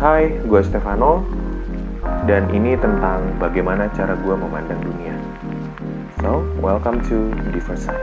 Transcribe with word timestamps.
Hai, 0.00 0.32
gue 0.32 0.60
Stefano, 0.64 1.20
dan 2.24 2.48
ini 2.56 2.72
tentang 2.72 3.20
bagaimana 3.36 3.84
cara 3.92 4.16
gue 4.16 4.32
memandang 4.32 4.80
dunia. 4.80 5.12
So, 6.24 6.40
welcome 6.64 7.04
to 7.12 7.28
Different 7.52 7.84
Side. 7.84 8.00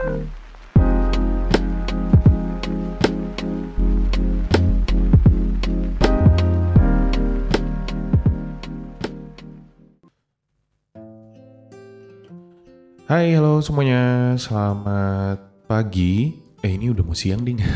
Hai, 13.10 13.34
halo 13.34 13.58
semuanya. 13.58 14.38
Selamat 14.38 15.42
pagi. 15.66 16.38
Eh, 16.62 16.78
ini 16.78 16.94
udah 16.94 17.02
mau 17.02 17.18
siang, 17.18 17.42
Ding. 17.42 17.58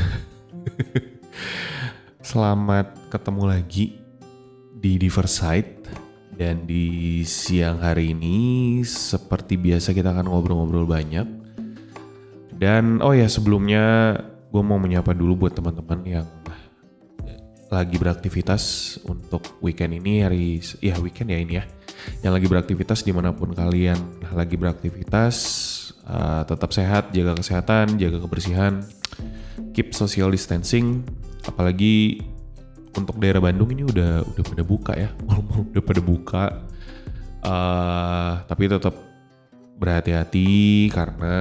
Selamat 2.23 2.87
ketemu 3.11 3.51
lagi 3.51 4.02
di 4.83 4.99
Diversite. 4.99 5.79
Dan 6.33 6.67
di 6.67 7.23
siang 7.23 7.79
hari 7.79 8.11
ini, 8.11 8.81
seperti 8.83 9.55
biasa 9.55 9.95
kita 9.95 10.11
akan 10.11 10.27
ngobrol-ngobrol 10.27 10.91
banyak. 10.91 11.29
Dan, 12.51 12.99
oh 12.99 13.15
ya 13.15 13.31
sebelumnya 13.31 14.17
gue 14.51 14.63
mau 14.65 14.81
menyapa 14.81 15.15
dulu 15.15 15.47
buat 15.47 15.55
teman-teman 15.55 16.01
yang 16.03 16.27
lagi 17.73 17.97
beraktivitas 17.97 18.97
untuk 19.09 19.41
weekend 19.65 19.97
ini 19.97 20.21
hari 20.21 20.61
ya 20.85 20.93
weekend 21.01 21.33
ya 21.33 21.41
ini 21.41 21.57
ya 21.57 21.65
yang 22.21 22.37
lagi 22.37 22.45
beraktivitas 22.45 23.01
di 23.01 23.17
mana 23.17 23.33
pun 23.33 23.57
kalian 23.57 23.97
lagi 24.37 24.61
beraktivitas 24.61 25.37
uh, 26.05 26.45
tetap 26.45 26.69
sehat 26.69 27.17
jaga 27.17 27.33
kesehatan 27.33 27.97
jaga 27.97 28.21
kebersihan 28.21 28.85
keep 29.73 29.97
social 29.97 30.29
distancing 30.29 31.01
apalagi 31.49 32.21
untuk 32.97 33.17
daerah 33.19 33.41
Bandung 33.41 33.73
ini 33.73 33.85
udah 33.87 34.25
udah 34.25 34.43
pada 34.45 34.63
buka 34.65 34.93
ya 34.97 35.09
mal-mal 35.27 35.65
udah 35.73 35.83
pada 35.83 36.01
buka 36.01 36.45
uh, 37.45 38.33
tapi 38.47 38.69
tetap 38.69 38.95
berhati-hati 39.81 40.89
karena 40.95 41.37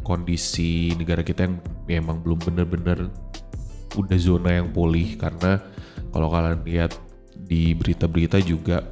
kondisi 0.00 0.96
negara 0.96 1.20
kita 1.20 1.44
yang 1.44 1.60
memang 1.84 2.24
belum 2.24 2.40
benar-benar 2.40 3.10
udah 3.98 4.18
zona 4.20 4.62
yang 4.62 4.72
pulih 4.72 5.18
karena 5.20 5.60
kalau 6.12 6.32
kalian 6.32 6.64
lihat 6.64 6.96
di 7.36 7.76
berita-berita 7.76 8.40
juga 8.40 8.84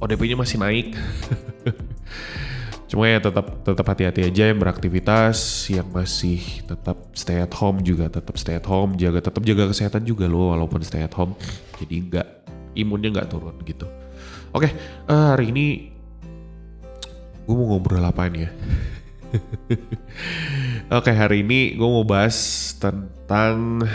ODP-nya 0.00 0.36
masih 0.40 0.56
naik. 0.56 0.96
Cuma 2.90 3.06
ya 3.06 3.22
tetap 3.22 3.62
tetap 3.62 3.86
hati-hati 3.86 4.26
aja 4.26 4.50
yang 4.50 4.58
beraktivitas, 4.58 5.70
yang 5.70 5.86
masih 5.94 6.42
tetap 6.66 6.98
stay 7.14 7.38
at 7.38 7.54
home 7.54 7.86
juga 7.86 8.10
tetap 8.10 8.34
stay 8.34 8.58
at 8.58 8.66
home, 8.66 8.98
jaga 8.98 9.30
tetap 9.30 9.46
jaga 9.46 9.70
kesehatan 9.70 10.02
juga 10.02 10.26
loh 10.26 10.50
walaupun 10.50 10.82
stay 10.82 11.06
at 11.06 11.14
home. 11.14 11.38
Jadi 11.78 12.10
nggak 12.10 12.28
imunnya 12.74 13.14
nggak 13.14 13.30
turun 13.30 13.54
gitu. 13.62 13.86
Oke, 14.50 14.74
uh, 15.06 15.38
hari 15.38 15.54
ini 15.54 15.94
gue 17.46 17.54
mau 17.54 17.78
ngobrol 17.78 18.02
apa 18.02 18.26
ya? 18.26 18.50
Oke, 20.98 21.14
hari 21.14 21.46
ini 21.46 21.78
gue 21.78 21.86
mau 21.86 22.02
bahas 22.02 22.74
tentang 22.74 23.86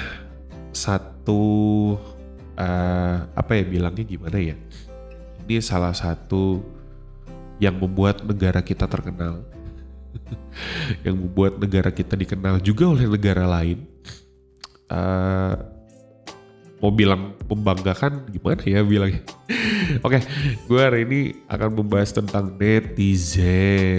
satu 0.72 1.44
uh, 2.56 3.18
apa 3.36 3.52
ya 3.60 3.64
bilangnya 3.68 4.08
gimana 4.08 4.40
ya? 4.40 4.56
Ini 5.44 5.60
salah 5.60 5.92
satu 5.92 6.75
yang 7.60 7.76
membuat 7.80 8.24
negara 8.24 8.62
kita 8.62 8.88
terkenal. 8.88 9.44
yang 11.06 11.16
membuat 11.20 11.60
negara 11.60 11.92
kita 11.92 12.16
dikenal 12.16 12.60
juga 12.64 12.88
oleh 12.88 13.08
negara 13.08 13.48
lain. 13.48 13.84
Uh, 14.86 15.56
mau 16.80 16.92
bilang 16.94 17.34
membanggakan 17.48 18.28
gimana 18.30 18.62
ya 18.64 18.84
bilangnya. 18.84 19.24
Oke, 20.06 20.22
gue 20.68 20.80
hari 20.82 21.06
ini 21.08 21.20
akan 21.50 21.70
membahas 21.82 22.12
tentang 22.14 22.54
netizen. 22.60 23.90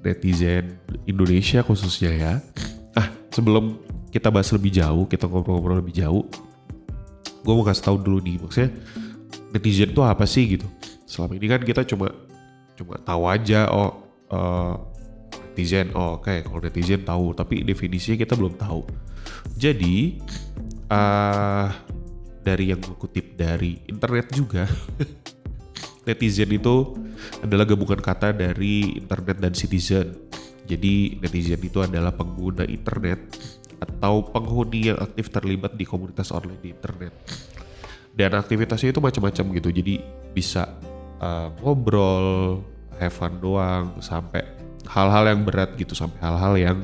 Netizen 0.00 0.80
Indonesia 1.04 1.60
khususnya 1.64 2.12
ya. 2.14 2.32
Ah, 2.96 3.12
sebelum 3.32 3.76
kita 4.10 4.30
bahas 4.32 4.50
lebih 4.50 4.74
jauh, 4.74 5.06
kita 5.06 5.28
ngobrol-ngobrol 5.28 5.78
lebih 5.82 5.94
jauh, 6.02 6.24
gue 7.40 7.52
mau 7.54 7.64
kasih 7.64 7.84
tahu 7.86 7.96
dulu 8.02 8.18
nih, 8.22 8.36
maksudnya 8.42 8.70
netizen 9.54 9.90
itu 9.94 10.02
apa 10.02 10.24
sih 10.26 10.58
gitu. 10.58 10.66
Selama 11.06 11.34
ini 11.38 11.46
kan 11.46 11.62
kita 11.62 11.82
cuma 11.86 12.10
cuma 12.80 12.96
tahu 13.04 13.28
aja, 13.28 13.68
oh 13.68 14.08
uh, 14.32 14.74
netizen, 15.52 15.92
oh 15.92 16.16
oke 16.16 16.24
okay, 16.24 16.40
kalau 16.40 16.64
netizen 16.64 17.04
tahu, 17.04 17.36
tapi 17.36 17.60
definisinya 17.60 18.16
kita 18.16 18.32
belum 18.40 18.56
tahu. 18.56 18.88
Jadi 19.60 20.16
uh, 20.88 21.68
dari 22.40 22.72
yang 22.72 22.80
gue 22.80 22.96
kutip 22.96 23.36
dari 23.36 23.84
internet 23.84 24.32
juga 24.32 24.64
netizen 26.08 26.48
itu 26.48 26.96
adalah 27.44 27.68
gabungan 27.68 28.00
kata 28.00 28.32
dari 28.32 28.96
internet 28.96 29.36
dan 29.36 29.52
citizen. 29.52 30.16
Jadi 30.64 31.20
netizen 31.20 31.60
itu 31.60 31.84
adalah 31.84 32.14
pengguna 32.14 32.64
internet 32.64 33.36
atau 33.80 34.24
penghuni 34.24 34.92
yang 34.92 34.98
aktif 35.00 35.28
terlibat 35.32 35.76
di 35.76 35.84
komunitas 35.84 36.32
online 36.32 36.60
di 36.62 36.70
internet. 36.72 37.12
Dan 38.10 38.36
aktivitasnya 38.36 38.92
itu 38.92 39.00
macam-macam 39.00 39.44
gitu. 39.56 39.68
Jadi 39.72 39.94
bisa 40.34 40.68
uh, 41.20 41.48
ngobrol 41.60 42.60
have 43.00 43.14
fun 43.16 43.40
doang 43.40 43.96
sampai 44.04 44.44
hal-hal 44.84 45.24
yang 45.32 45.40
berat 45.42 45.72
gitu 45.80 45.96
sampai 45.96 46.20
hal-hal 46.20 46.54
yang 46.60 46.78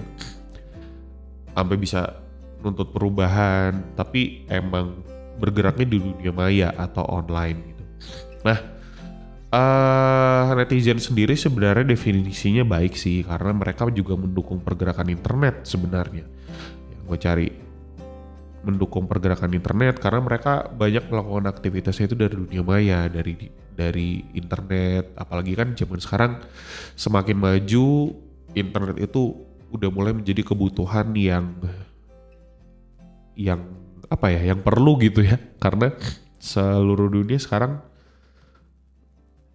sampai 1.52 1.76
bisa 1.76 2.20
nuntut 2.64 2.90
perubahan 2.90 3.94
tapi 3.94 4.48
emang 4.48 5.04
bergeraknya 5.36 5.86
di 5.86 5.98
dunia 6.00 6.32
maya 6.32 6.68
atau 6.72 7.04
online 7.04 7.58
gitu. 7.72 7.84
Nah, 8.44 8.58
uh, 9.52 10.56
netizen 10.56 10.96
sendiri 10.96 11.36
sebenarnya 11.36 11.84
definisinya 11.84 12.64
baik 12.64 12.96
sih 12.96 13.22
karena 13.22 13.52
mereka 13.52 13.88
juga 13.92 14.16
mendukung 14.16 14.64
pergerakan 14.64 15.12
internet 15.12 15.68
sebenarnya. 15.68 16.24
Yang 16.92 17.02
gue 17.04 17.18
cari 17.20 17.48
mendukung 18.66 19.06
pergerakan 19.06 19.54
internet 19.54 20.02
karena 20.02 20.20
mereka 20.24 20.66
banyak 20.66 21.06
melakukan 21.06 21.46
aktivitasnya 21.46 22.04
itu 22.10 22.16
dari 22.18 22.34
dunia 22.34 22.62
maya, 22.66 23.00
dari 23.06 23.32
dari 23.76 24.24
internet. 24.32 25.12
Apalagi 25.20 25.52
kan 25.52 25.76
zaman 25.76 26.00
sekarang 26.00 26.32
semakin 26.96 27.36
maju 27.36 28.16
internet 28.56 28.96
itu 28.96 29.36
udah 29.70 29.90
mulai 29.92 30.16
menjadi 30.16 30.40
kebutuhan 30.40 31.12
yang 31.12 31.52
yang 33.36 33.60
apa 34.08 34.32
ya 34.32 34.54
yang 34.54 34.64
perlu 34.64 34.96
gitu 35.02 35.20
ya 35.20 35.36
karena 35.60 35.92
seluruh 36.40 37.10
dunia 37.10 37.36
sekarang 37.36 37.82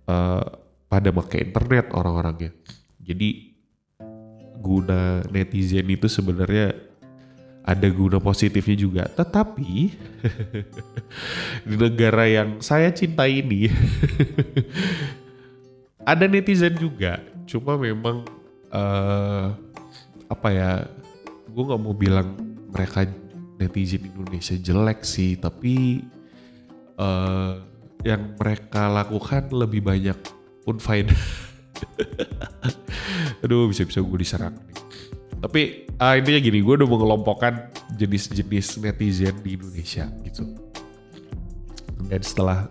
uh, 0.05 0.43
pada 0.91 1.09
pakai 1.09 1.49
internet 1.49 1.89
orang-orangnya 1.95 2.51
jadi 2.99 3.55
guna 4.61 5.25
netizen 5.33 5.89
itu 5.89 6.05
sebenarnya 6.05 6.90
ada 7.61 7.87
guna 7.93 8.17
positifnya 8.17 8.75
juga 8.75 9.03
tetapi 9.05 9.93
di 11.69 11.75
negara 11.77 12.25
yang 12.25 12.57
saya 12.59 12.89
cintai 12.89 13.45
ini 13.45 13.69
ada 16.11 16.25
netizen 16.25 16.73
juga 16.77 17.21
cuma 17.45 17.77
memang 17.77 18.25
uh, 18.73 19.53
apa 20.31 20.49
ya 20.49 20.71
gue 21.51 21.63
nggak 21.67 21.81
mau 21.83 21.93
bilang 21.93 22.33
mereka 22.71 23.03
netizen 23.61 24.09
Indonesia 24.09 24.57
jelek 24.57 25.05
sih, 25.05 25.37
tapi 25.37 26.01
uh, 26.97 27.61
yang 28.01 28.33
mereka 28.33 28.89
lakukan 28.89 29.53
lebih 29.53 29.85
banyak 29.85 30.17
unfaedah. 30.65 31.21
Aduh 33.45 33.69
bisa-bisa 33.69 34.01
gue 34.01 34.17
diserang 34.17 34.57
nih. 34.57 34.77
Tapi 35.41 35.89
uh, 35.97 36.13
intinya 36.13 36.39
gini, 36.39 36.61
gue 36.61 36.73
udah 36.77 36.89
mengelompokkan 36.89 37.73
jenis-jenis 37.97 38.77
netizen 38.77 39.35
di 39.41 39.57
Indonesia 39.57 40.05
gitu. 40.21 40.45
Dan 42.05 42.21
setelah 42.21 42.69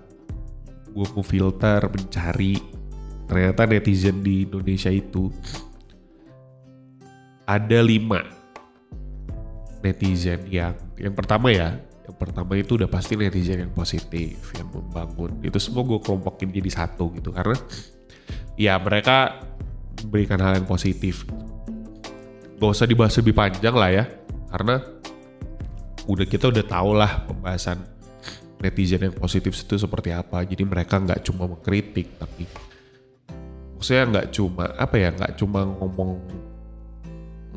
gue 0.90 1.06
mau 1.10 1.24
filter, 1.26 1.82
mencari, 1.90 2.62
ternyata 3.26 3.66
netizen 3.66 4.22
di 4.22 4.46
Indonesia 4.46 4.90
itu 4.90 5.30
ada 7.50 7.78
lima 7.82 8.22
netizen 9.82 10.46
yang 10.46 10.78
yang 10.94 11.14
pertama 11.16 11.50
ya 11.50 11.74
yang 12.06 12.16
pertama 12.18 12.54
itu 12.54 12.78
udah 12.78 12.86
pasti 12.86 13.18
netizen 13.18 13.66
yang 13.66 13.74
positif 13.74 14.38
yang 14.54 14.70
membangun 14.70 15.40
itu 15.42 15.58
semua 15.58 15.82
gue 15.82 15.98
kelompokin 15.98 16.54
jadi 16.54 16.70
satu 16.70 17.10
gitu 17.16 17.34
karena 17.34 17.58
ya 18.54 18.78
mereka 18.78 19.46
memberikan 20.04 20.38
hal 20.38 20.62
yang 20.62 20.68
positif 20.68 21.26
gak 22.60 22.70
usah 22.76 22.84
dibahas 22.84 23.16
lebih 23.16 23.32
panjang 23.32 23.72
lah 23.72 23.90
ya. 23.90 24.04
Karena 24.52 24.84
udah 26.04 26.26
kita 26.28 26.52
udah 26.52 26.64
tau 26.68 26.92
lah 26.92 27.24
pembahasan 27.24 27.80
netizen 28.60 29.08
yang 29.08 29.16
positif 29.16 29.56
itu 29.56 29.80
seperti 29.80 30.12
apa. 30.12 30.44
Jadi 30.44 30.62
mereka 30.68 31.00
nggak 31.00 31.24
cuma 31.24 31.48
mengkritik 31.48 32.20
tapi 32.20 32.44
maksudnya 33.80 34.04
nggak 34.12 34.26
cuma 34.36 34.64
apa 34.76 34.94
ya 35.00 35.08
nggak 35.16 35.32
cuma 35.40 35.64
ngomong 35.64 36.20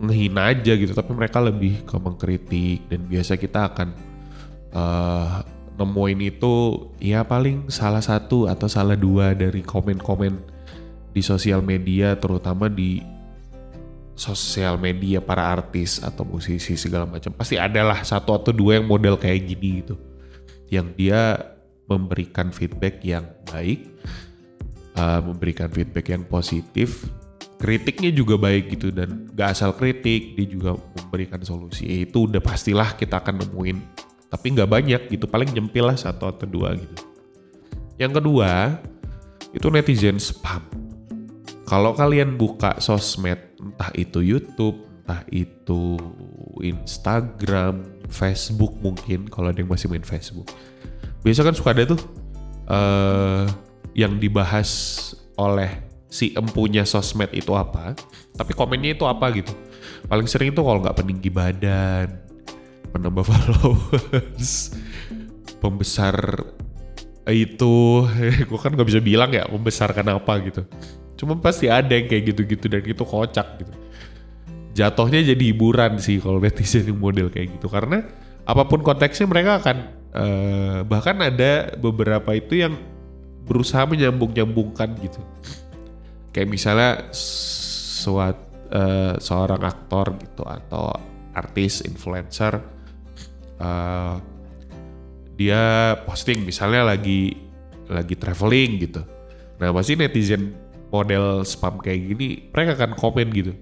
ngehina 0.08 0.56
aja 0.56 0.72
gitu 0.80 0.96
tapi 0.96 1.12
mereka 1.12 1.44
lebih 1.44 1.84
ke 1.84 1.96
mengkritik. 2.00 2.88
Dan 2.88 3.04
biasa 3.12 3.36
kita 3.36 3.76
akan 3.76 3.90
uh, 4.72 5.44
nemuin 5.74 6.20
itu 6.24 6.54
ya 7.02 7.26
paling 7.28 7.68
salah 7.68 8.02
satu 8.02 8.48
atau 8.48 8.70
salah 8.72 8.96
dua 8.96 9.36
dari 9.36 9.60
komen-komen 9.66 10.34
di 11.14 11.22
sosial 11.22 11.62
media 11.62 12.18
terutama 12.18 12.70
di 12.70 13.13
sosial 14.14 14.78
media 14.78 15.18
para 15.20 15.42
artis 15.42 16.02
atau 16.02 16.26
musisi 16.26 16.78
segala 16.78 17.10
macam. 17.10 17.34
Pasti 17.34 17.58
adalah 17.58 18.06
satu 18.06 18.38
atau 18.38 18.52
dua 18.54 18.82
yang 18.82 18.86
model 18.86 19.18
kayak 19.18 19.50
gini 19.50 19.82
gitu. 19.82 19.96
Yang 20.70 20.88
dia 20.98 21.22
memberikan 21.90 22.50
feedback 22.54 23.04
yang 23.04 23.28
baik 23.50 23.94
uh, 24.98 25.20
memberikan 25.22 25.70
feedback 25.70 26.10
yang 26.14 26.24
positif. 26.26 27.06
Kritiknya 27.64 28.12
juga 28.12 28.36
baik 28.36 28.76
gitu 28.76 28.92
dan 28.92 29.32
gak 29.32 29.56
asal 29.56 29.72
kritik 29.72 30.36
dia 30.36 30.48
juga 30.48 30.76
memberikan 31.00 31.40
solusi. 31.48 31.88
Eh, 31.88 32.04
itu 32.04 32.28
udah 32.28 32.44
pastilah 32.44 33.00
kita 33.00 33.24
akan 33.24 33.40
nemuin. 33.40 33.78
Tapi 34.28 34.46
nggak 34.52 34.68
banyak 34.68 35.02
gitu 35.14 35.30
paling 35.30 35.48
nyempil 35.54 35.88
lah 35.88 35.96
satu 35.96 36.28
atau 36.28 36.44
dua 36.44 36.76
gitu. 36.76 36.98
Yang 37.96 38.20
kedua 38.20 38.82
itu 39.56 39.68
netizen 39.70 40.18
spam. 40.20 40.66
Kalau 41.64 41.96
kalian 41.96 42.36
buka 42.36 42.82
sosmed 42.84 43.53
entah 43.64 43.92
itu 43.96 44.20
YouTube 44.20 44.78
entah 45.04 45.24
itu 45.32 46.00
Instagram 46.64 47.84
Facebook 48.12 48.76
mungkin 48.84 49.28
kalau 49.32 49.52
ada 49.52 49.60
yang 49.60 49.72
masih 49.72 49.88
main 49.88 50.04
Facebook 50.04 50.52
biasa 51.24 51.48
kan 51.48 51.56
suka 51.56 51.72
ada 51.72 51.96
tuh 51.96 52.02
uh, 52.68 53.48
yang 53.94 54.18
dibahas 54.18 54.70
oleh 55.38 55.94
si 56.14 56.30
empunya 56.38 56.86
sosmed 56.86 57.34
itu 57.34 57.58
apa, 57.58 57.98
tapi 58.38 58.54
komennya 58.54 58.94
itu 58.94 59.06
apa 59.10 59.34
gitu. 59.34 59.50
Paling 60.06 60.30
sering 60.30 60.54
itu 60.54 60.62
kalau 60.62 60.78
nggak 60.78 60.94
peninggi 60.94 61.34
badan, 61.34 62.22
penambah 62.94 63.26
followers, 63.30 64.78
pembesar 65.58 66.14
itu, 67.26 68.06
gue 68.50 68.60
kan 68.62 68.72
nggak 68.78 68.90
bisa 68.94 69.02
bilang 69.02 69.34
ya 69.34 69.50
membesarkan 69.50 70.14
apa 70.14 70.34
gitu. 70.46 70.62
Cuma 71.16 71.38
pasti 71.38 71.70
ada 71.70 71.94
yang 71.94 72.10
kayak 72.10 72.34
gitu-gitu 72.34 72.66
dan 72.68 72.84
itu 72.84 73.04
kocak 73.06 73.62
gitu. 73.62 73.74
Jatuhnya 74.74 75.22
jadi 75.22 75.44
hiburan 75.54 76.02
sih 76.02 76.18
kalau 76.18 76.42
netizen 76.42 76.90
yang 76.90 77.00
model 77.00 77.30
kayak 77.30 77.54
gitu. 77.60 77.70
Karena 77.70 78.02
apa 78.44 78.64
pun 78.66 78.82
konteksnya 78.82 79.30
mereka 79.30 79.62
akan 79.62 79.78
uh, 80.14 80.78
bahkan 80.84 81.16
ada 81.22 81.78
beberapa 81.78 82.34
itu 82.34 82.66
yang 82.66 82.74
berusaha 83.46 83.86
menyambung-nyambungkan 83.86 84.98
gitu. 85.04 85.22
Kayak 86.34 86.50
misalnya 86.50 86.92
suat 87.14 88.36
uh, 88.74 89.16
seorang 89.22 89.62
aktor 89.62 90.18
gitu 90.18 90.44
atau 90.44 90.92
artis 91.34 91.82
influencer 91.86 92.62
uh, 93.62 94.16
dia 95.34 95.98
posting 96.06 96.46
misalnya 96.46 96.94
lagi 96.94 97.38
lagi 97.90 98.16
traveling 98.18 98.72
gitu. 98.82 99.02
Nah 99.60 99.70
pasti 99.74 99.94
netizen 99.98 100.63
model 100.94 101.42
spam 101.42 101.82
kayak 101.82 102.14
gini 102.14 102.54
mereka 102.54 102.78
akan 102.78 102.94
komen 102.94 103.28
gitu. 103.34 103.54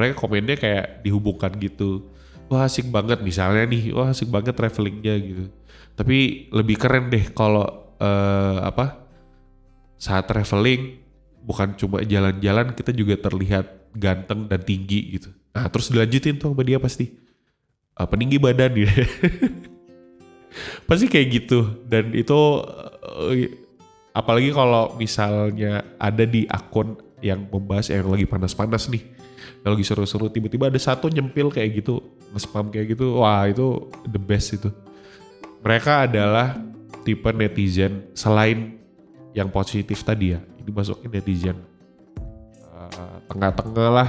Mereka 0.00 0.16
komennya 0.16 0.56
kayak 0.56 1.04
dihubungkan 1.04 1.52
gitu. 1.60 2.08
Wah 2.48 2.64
asik 2.64 2.88
banget 2.88 3.20
misalnya 3.20 3.68
nih 3.68 3.92
wah 3.92 4.08
asik 4.08 4.32
banget 4.32 4.56
travelingnya 4.56 5.14
gitu. 5.20 5.44
Tapi 5.92 6.48
lebih 6.48 6.80
keren 6.80 7.12
deh 7.12 7.28
kalau 7.36 7.92
uh, 8.00 8.64
apa 8.64 9.04
saat 10.00 10.24
traveling 10.24 11.00
bukan 11.44 11.76
cuma 11.76 12.00
jalan-jalan 12.00 12.72
kita 12.72 12.92
juga 12.92 13.20
terlihat 13.20 13.92
ganteng 13.92 14.48
dan 14.48 14.60
tinggi 14.64 15.20
gitu. 15.20 15.28
Nah 15.52 15.68
terus 15.68 15.92
dilanjutin 15.92 16.40
tuh 16.40 16.56
sama 16.56 16.64
dia 16.64 16.80
pasti. 16.80 17.12
Uh, 17.96 18.04
peninggi 18.08 18.36
badan 18.36 18.72
ya. 18.76 18.92
pasti 20.88 21.08
kayak 21.08 21.26
gitu. 21.32 21.84
Dan 21.88 22.12
itu 22.12 22.36
uh, 22.36 23.32
apalagi 24.16 24.48
kalau 24.48 24.96
misalnya 24.96 25.84
ada 26.00 26.24
di 26.24 26.48
akun 26.48 26.96
yang 27.20 27.44
membahas 27.52 27.92
yang 27.92 28.08
lagi 28.08 28.24
panas-panas 28.24 28.88
nih 28.88 29.04
yang 29.60 29.76
lagi 29.76 29.84
seru-seru 29.84 30.32
tiba-tiba 30.32 30.72
ada 30.72 30.80
satu 30.80 31.12
nyempil 31.12 31.52
kayak 31.52 31.84
gitu 31.84 32.00
nge-spam 32.32 32.72
kayak 32.72 32.96
gitu 32.96 33.20
wah 33.20 33.44
itu 33.44 33.92
the 34.08 34.16
best 34.16 34.56
itu. 34.56 34.72
Mereka 35.60 36.08
adalah 36.08 36.56
tipe 37.04 37.28
netizen 37.34 38.08
selain 38.16 38.80
yang 39.36 39.52
positif 39.52 40.00
tadi 40.00 40.32
ya 40.32 40.40
dimasukin 40.64 41.12
netizen 41.12 41.58
uh, 42.72 43.20
tengah-tengah 43.28 43.88
lah. 43.92 44.08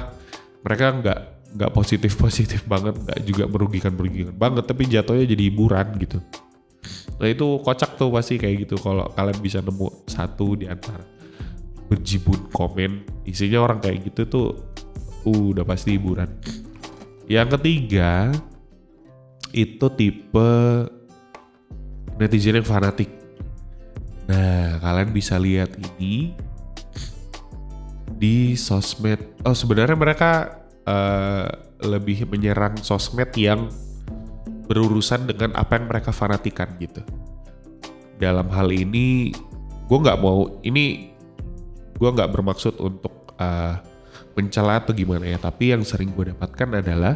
Mereka 0.62 0.86
nggak 1.03 1.19
nggak 1.57 1.71
positif 1.74 2.13
positif 2.15 2.62
banget 2.71 2.95
nggak 2.95 3.19
juga 3.27 3.44
merugikan 3.50 3.92
merugikan 3.98 4.36
banget 4.38 4.63
tapi 4.68 4.86
jatuhnya 4.88 5.25
jadi 5.25 5.44
hiburan 5.51 5.88
gitu 6.00 6.21
nah 7.17 7.27
itu 7.27 7.57
kocak 7.65 7.97
tuh 7.97 8.13
pasti 8.13 8.37
kayak 8.37 8.69
gitu 8.69 8.77
kalau 8.77 9.09
kalian 9.17 9.39
bisa 9.41 9.57
nemu 9.61 10.05
satu 10.05 10.53
di 10.53 10.69
antara 10.69 11.17
berjibun 11.87 12.51
komen. 12.51 13.23
Isinya 13.23 13.63
orang 13.63 13.79
kayak 13.79 14.11
gitu 14.11 14.21
tuh 14.27 14.47
uh, 15.23 15.43
udah 15.55 15.63
pasti 15.63 15.95
hiburan. 15.95 16.29
Yang 17.27 17.59
ketiga 17.59 18.31
itu 19.55 19.87
tipe 19.95 20.51
netizen 22.19 22.59
yang 22.59 22.67
fanatik. 22.67 23.11
Nah, 24.27 24.83
kalian 24.83 25.11
bisa 25.15 25.39
lihat 25.39 25.71
ini 25.79 26.35
di 28.11 28.59
sosmed. 28.59 29.39
Oh, 29.47 29.55
sebenarnya 29.55 29.95
mereka 29.95 30.63
uh, 30.83 31.47
lebih 31.79 32.27
menyerang 32.27 32.75
sosmed 32.83 33.31
yang 33.39 33.71
berurusan 34.67 35.27
dengan 35.27 35.55
apa 35.55 35.79
yang 35.79 35.87
mereka 35.87 36.11
fanatikan 36.11 36.75
gitu. 36.77 37.01
Dalam 38.19 38.51
hal 38.51 38.69
ini, 38.71 39.31
gue 39.87 39.97
nggak 39.97 40.19
mau 40.19 40.59
ini 40.61 41.15
gue 41.97 42.09
nggak 42.13 42.29
bermaksud 42.29 42.77
untuk 42.77 43.33
uh, 43.41 43.79
mencela 44.37 44.83
atau 44.83 44.93
gimana 44.93 45.25
ya. 45.25 45.39
Tapi 45.39 45.73
yang 45.73 45.81
sering 45.87 46.13
gue 46.13 46.35
dapatkan 46.35 46.83
adalah 46.83 47.15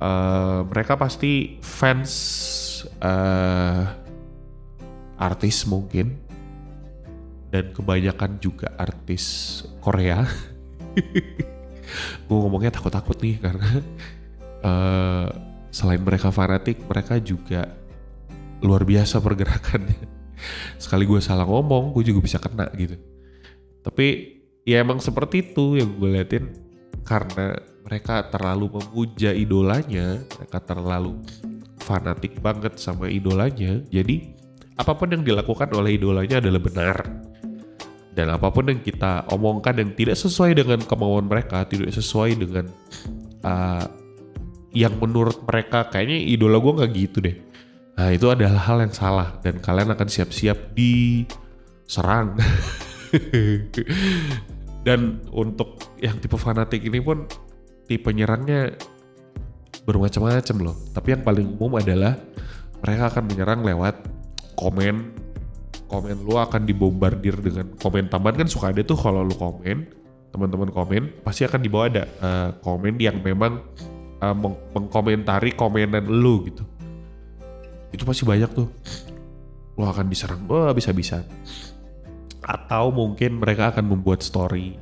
uh, 0.00 0.66
mereka 0.66 0.96
pasti 0.96 1.60
fans. 1.62 2.12
Uh, 3.00 4.04
artis 5.18 5.64
mungkin 5.64 6.18
dan 7.48 7.70
kebanyakan 7.70 8.42
juga 8.42 8.74
artis 8.74 9.62
Korea. 9.78 10.26
Gue 12.26 12.36
ngomongnya 12.38 12.74
takut-takut 12.74 13.14
nih 13.22 13.38
karena 13.38 13.70
uh, 14.66 15.28
selain 15.74 15.98
mereka 15.98 16.30
fanatik, 16.30 16.86
mereka 16.86 17.18
juga 17.18 17.66
luar 18.62 18.86
biasa 18.86 19.18
pergerakannya. 19.18 20.06
Sekali 20.82 21.02
gue 21.02 21.18
salah 21.18 21.42
ngomong, 21.42 21.90
gue 21.98 22.14
juga 22.14 22.22
bisa 22.22 22.38
kena 22.38 22.70
gitu. 22.78 22.94
Tapi 23.82 24.06
ya 24.62 24.86
emang 24.86 25.02
seperti 25.02 25.50
itu 25.50 25.82
yang 25.82 25.98
gue 25.98 26.14
liatin 26.14 26.54
karena 27.02 27.58
mereka 27.82 28.22
terlalu 28.30 28.78
memuja 28.78 29.34
idolanya, 29.34 30.22
mereka 30.38 30.62
terlalu 30.62 31.20
fanatik 31.82 32.38
banget 32.38 32.80
sama 32.80 33.10
idolanya, 33.10 33.82
jadi 33.92 34.32
apa 34.80 34.96
pun 34.96 35.12
yang 35.12 35.20
dilakukan 35.20 35.68
oleh 35.74 35.98
idolanya 35.98 36.38
adalah 36.40 36.62
benar. 36.62 36.98
Dan 38.14 38.30
apa 38.30 38.46
pun 38.54 38.70
yang 38.70 38.78
kita 38.78 39.26
omongkan 39.26 39.74
yang 39.74 39.90
tidak 39.98 40.14
sesuai 40.14 40.54
dengan 40.54 40.78
kemauan 40.86 41.26
mereka, 41.26 41.66
tidak 41.66 41.90
sesuai 41.90 42.38
dengan 42.38 42.70
uh, 43.42 43.84
yang 44.74 44.98
menurut 44.98 45.46
mereka 45.46 45.86
kayaknya 45.88 46.18
idola 46.18 46.58
gue 46.58 46.72
nggak 46.82 46.92
gitu 46.92 47.18
deh. 47.22 47.36
Nah 47.94 48.10
itu 48.10 48.26
adalah 48.26 48.66
hal 48.66 48.82
yang 48.82 48.90
salah 48.90 49.38
dan 49.40 49.62
kalian 49.62 49.94
akan 49.94 50.08
siap-siap 50.10 50.74
diserang. 50.74 52.34
dan 54.86 55.22
untuk 55.30 55.78
yang 56.02 56.18
tipe 56.18 56.34
fanatik 56.34 56.82
ini 56.82 56.98
pun 56.98 57.30
tipe 57.86 58.10
nyerangnya 58.10 58.74
bermacam-macam 59.86 60.56
loh. 60.58 60.76
Tapi 60.90 61.14
yang 61.14 61.22
paling 61.22 61.54
umum 61.54 61.78
adalah 61.78 62.18
mereka 62.82 63.14
akan 63.14 63.24
menyerang 63.30 63.62
lewat 63.62 63.94
komen 64.58 65.22
komen 65.86 66.26
lu 66.26 66.34
akan 66.34 66.66
dibombardir 66.66 67.38
dengan 67.38 67.70
komen 67.78 68.10
tambahan 68.10 68.44
kan 68.44 68.48
suka 68.50 68.74
ada 68.74 68.82
tuh 68.82 68.98
kalau 68.98 69.22
lu 69.22 69.36
komen 69.36 69.86
teman-teman 70.34 70.74
komen 70.74 71.22
pasti 71.22 71.46
akan 71.46 71.60
dibawa 71.62 71.86
ada 71.86 72.04
uh, 72.18 72.50
komen 72.58 72.98
yang 72.98 73.22
memang 73.22 73.62
uh, 74.22 74.34
meng 74.36 74.54
mengkomentari 74.74 75.56
komenan 75.56 76.04
lu 76.06 76.44
gitu. 76.46 76.62
Itu 77.94 78.02
pasti 78.02 78.26
banyak 78.26 78.50
tuh. 78.52 78.68
Lu 79.74 79.82
akan 79.86 80.06
diserang 80.10 80.46
oh 80.50 80.70
bisa-bisa. 80.74 81.22
Atau 82.44 82.92
mungkin 82.92 83.40
mereka 83.40 83.72
akan 83.72 83.88
membuat 83.88 84.20
story. 84.20 84.76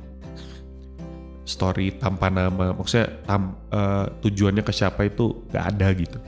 Story 1.43 1.95
tanpa 1.99 2.31
nama 2.31 2.71
maksudnya 2.71 3.09
tam, 3.23 3.55
uh, 3.71 4.07
tujuannya 4.23 4.63
ke 4.63 4.73
siapa 4.73 5.07
itu 5.07 5.43
gak 5.51 5.75
ada 5.75 5.87
gitu. 5.95 6.19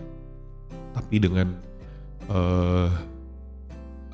Tapi 0.95 1.15
dengan 1.19 1.55
uh, 2.31 2.87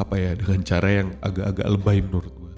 apa 0.02 0.16
ya 0.18 0.34
dengan 0.34 0.66
cara 0.66 0.90
yang 0.90 1.10
agak-agak 1.22 1.68
lebay 1.70 1.98
menurut 2.02 2.34
gue. 2.34 2.54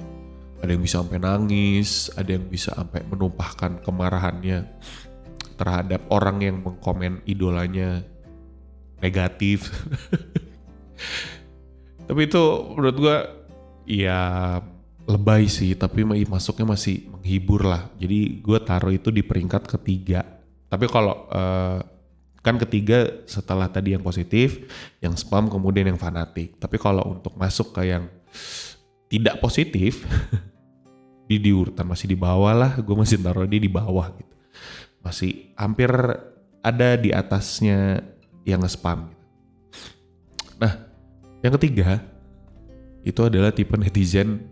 Ada 0.63 0.79
yang 0.79 0.83
bisa 0.83 1.03
sampai 1.03 1.19
nangis, 1.19 2.07
ada 2.15 2.29
yang 2.39 2.45
bisa 2.47 2.71
sampai 2.71 3.03
menumpahkan 3.03 3.83
kemarahannya 3.83 4.63
terhadap 5.55 6.01
orang 6.09 6.41
yang 6.41 6.57
mengkomen 6.61 7.21
idolanya 7.23 8.03
negatif. 8.99 9.67
tapi 12.07 12.27
itu 12.27 12.43
menurut 12.75 12.97
gue 12.99 13.17
ya 13.87 14.19
lebay 15.03 15.51
sih 15.51 15.75
tapi 15.75 16.07
masuknya 16.27 16.75
masih 16.75 17.11
menghibur 17.11 17.67
lah. 17.67 17.91
Jadi 17.99 18.39
gue 18.39 18.59
taruh 18.63 18.93
itu 18.95 19.11
di 19.11 19.23
peringkat 19.23 19.67
ketiga. 19.67 20.23
Tapi 20.71 20.85
kalau 20.87 21.27
uh, 21.29 21.79
kan 22.43 22.59
ketiga 22.59 23.23
setelah 23.23 23.71
tadi 23.71 23.95
yang 23.95 24.03
positif 24.03 24.67
yang 24.99 25.15
spam 25.19 25.51
kemudian 25.51 25.91
yang 25.91 25.99
fanatik. 25.99 26.55
Tapi 26.59 26.79
kalau 26.79 27.19
untuk 27.19 27.35
masuk 27.35 27.75
ke 27.75 27.91
yang 27.91 28.07
tidak 29.11 29.37
positif 29.43 30.07
di 31.29 31.39
diurutan 31.39 31.87
masih 31.87 32.07
di 32.07 32.17
bawah 32.17 32.55
lah. 32.55 32.71
Gue 32.79 32.95
masih 32.95 33.19
taruh 33.19 33.43
dia 33.43 33.59
di 33.59 33.71
bawah 33.71 34.07
gitu 34.15 34.33
masih 35.03 35.51
hampir 35.59 35.91
ada 36.63 36.89
di 36.95 37.11
atasnya 37.11 37.99
yang 38.47 38.63
nge-spam 38.63 39.11
gitu. 39.11 39.25
nah 40.57 40.73
yang 41.43 41.53
ketiga 41.59 41.99
itu 43.03 43.19
adalah 43.27 43.51
tipe 43.51 43.75
netizen 43.75 44.47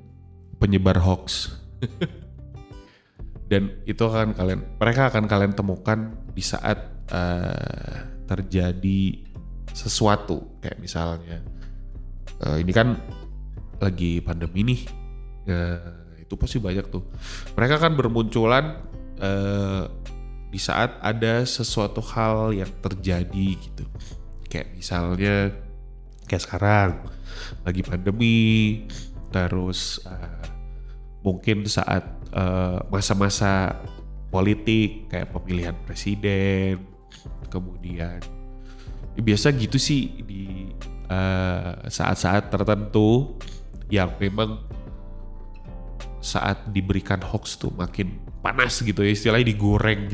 penyebar 0.59 0.99
hoax. 1.01 1.55
Dan 3.51 3.83
itu 3.83 3.99
akan 3.99 4.31
kalian, 4.31 4.63
mereka 4.79 5.11
akan 5.11 5.27
kalian 5.27 5.53
temukan 5.55 6.15
di 6.31 6.43
saat 6.43 6.87
uh, 7.11 7.95
terjadi 8.23 9.27
sesuatu 9.71 10.59
kayak 10.63 10.79
misalnya 10.79 11.43
uh, 12.43 12.55
ini 12.59 12.71
kan 12.71 12.95
lagi 13.79 14.23
pandemi 14.23 14.61
nih, 14.63 14.81
uh, 15.51 16.15
itu 16.21 16.31
pasti 16.39 16.63
banyak 16.63 16.87
tuh. 16.87 17.03
Mereka 17.59 17.81
akan 17.81 17.91
bermunculan 17.99 18.87
uh, 19.19 19.83
di 20.51 20.59
saat 20.59 20.99
ada 20.99 21.47
sesuatu 21.47 22.03
hal 22.03 22.51
yang 22.51 22.69
terjadi 22.83 23.47
gitu, 23.55 23.87
kayak 24.51 24.75
misalnya 24.75 25.55
kayak 26.27 26.43
sekarang 26.43 26.91
lagi 27.63 27.81
pandemi, 27.81 28.83
terus 29.31 30.03
uh, 30.03 30.43
mungkin 31.21 31.69
saat 31.69 32.03
eh, 32.33 32.79
masa-masa 32.89 33.71
uh, 33.71 34.01
politik 34.33 35.11
kayak 35.11 35.29
pemilihan 35.31 35.75
presiden, 35.85 36.81
kemudian 37.51 38.19
ya 39.11 39.21
biasa 39.21 39.51
gitu 39.59 39.75
sih 39.75 40.23
di 40.23 40.71
eh, 41.11 41.71
saat-saat 41.91 42.47
uh, 42.47 42.51
tertentu 42.51 43.35
yang 43.91 44.15
memang 44.17 44.63
saat 46.23 46.63
diberikan 46.71 47.19
hoax 47.19 47.59
tuh 47.59 47.73
makin 47.75 48.30
panas 48.41 48.81
gitu 48.81 49.05
ya 49.05 49.13
istilahnya 49.13 49.53
digoreng. 49.53 50.09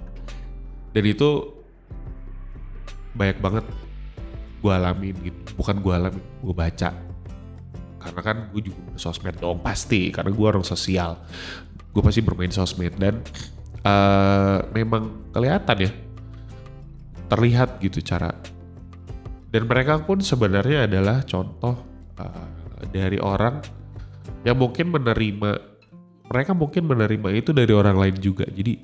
Dan 0.94 1.04
itu 1.06 1.54
banyak 3.14 3.38
banget 3.42 3.66
gue 4.62 4.72
alamin 4.72 5.16
gitu. 5.22 5.38
Bukan 5.58 5.82
gue 5.82 5.92
alamin 5.92 6.22
gue 6.22 6.54
baca. 6.54 6.90
Karena 8.00 8.20
kan 8.24 8.36
gue 8.54 8.62
juga 8.70 8.80
sosmed 8.96 9.36
dong 9.38 9.60
pasti. 9.60 10.08
Karena 10.14 10.30
gue 10.30 10.46
orang 10.46 10.64
sosial. 10.64 11.18
Gue 11.90 12.02
pasti 12.02 12.22
bermain 12.22 12.50
sosmed. 12.50 12.94
Dan 12.96 13.20
uh, 13.84 14.64
memang 14.70 15.30
kelihatan 15.34 15.90
ya 15.90 15.92
terlihat 17.30 17.78
gitu 17.78 18.02
cara. 18.02 18.34
Dan 19.50 19.66
mereka 19.66 19.98
pun 20.02 20.22
sebenarnya 20.22 20.86
adalah 20.86 21.22
contoh 21.26 21.74
uh, 22.18 22.82
dari 22.90 23.18
orang 23.18 23.62
yang 24.46 24.58
mungkin 24.58 24.94
menerima 24.94 25.69
mereka 26.30 26.54
mungkin 26.54 26.86
menerima 26.86 27.28
itu 27.34 27.50
dari 27.50 27.74
orang 27.74 27.98
lain 27.98 28.16
juga 28.22 28.46
jadi 28.46 28.78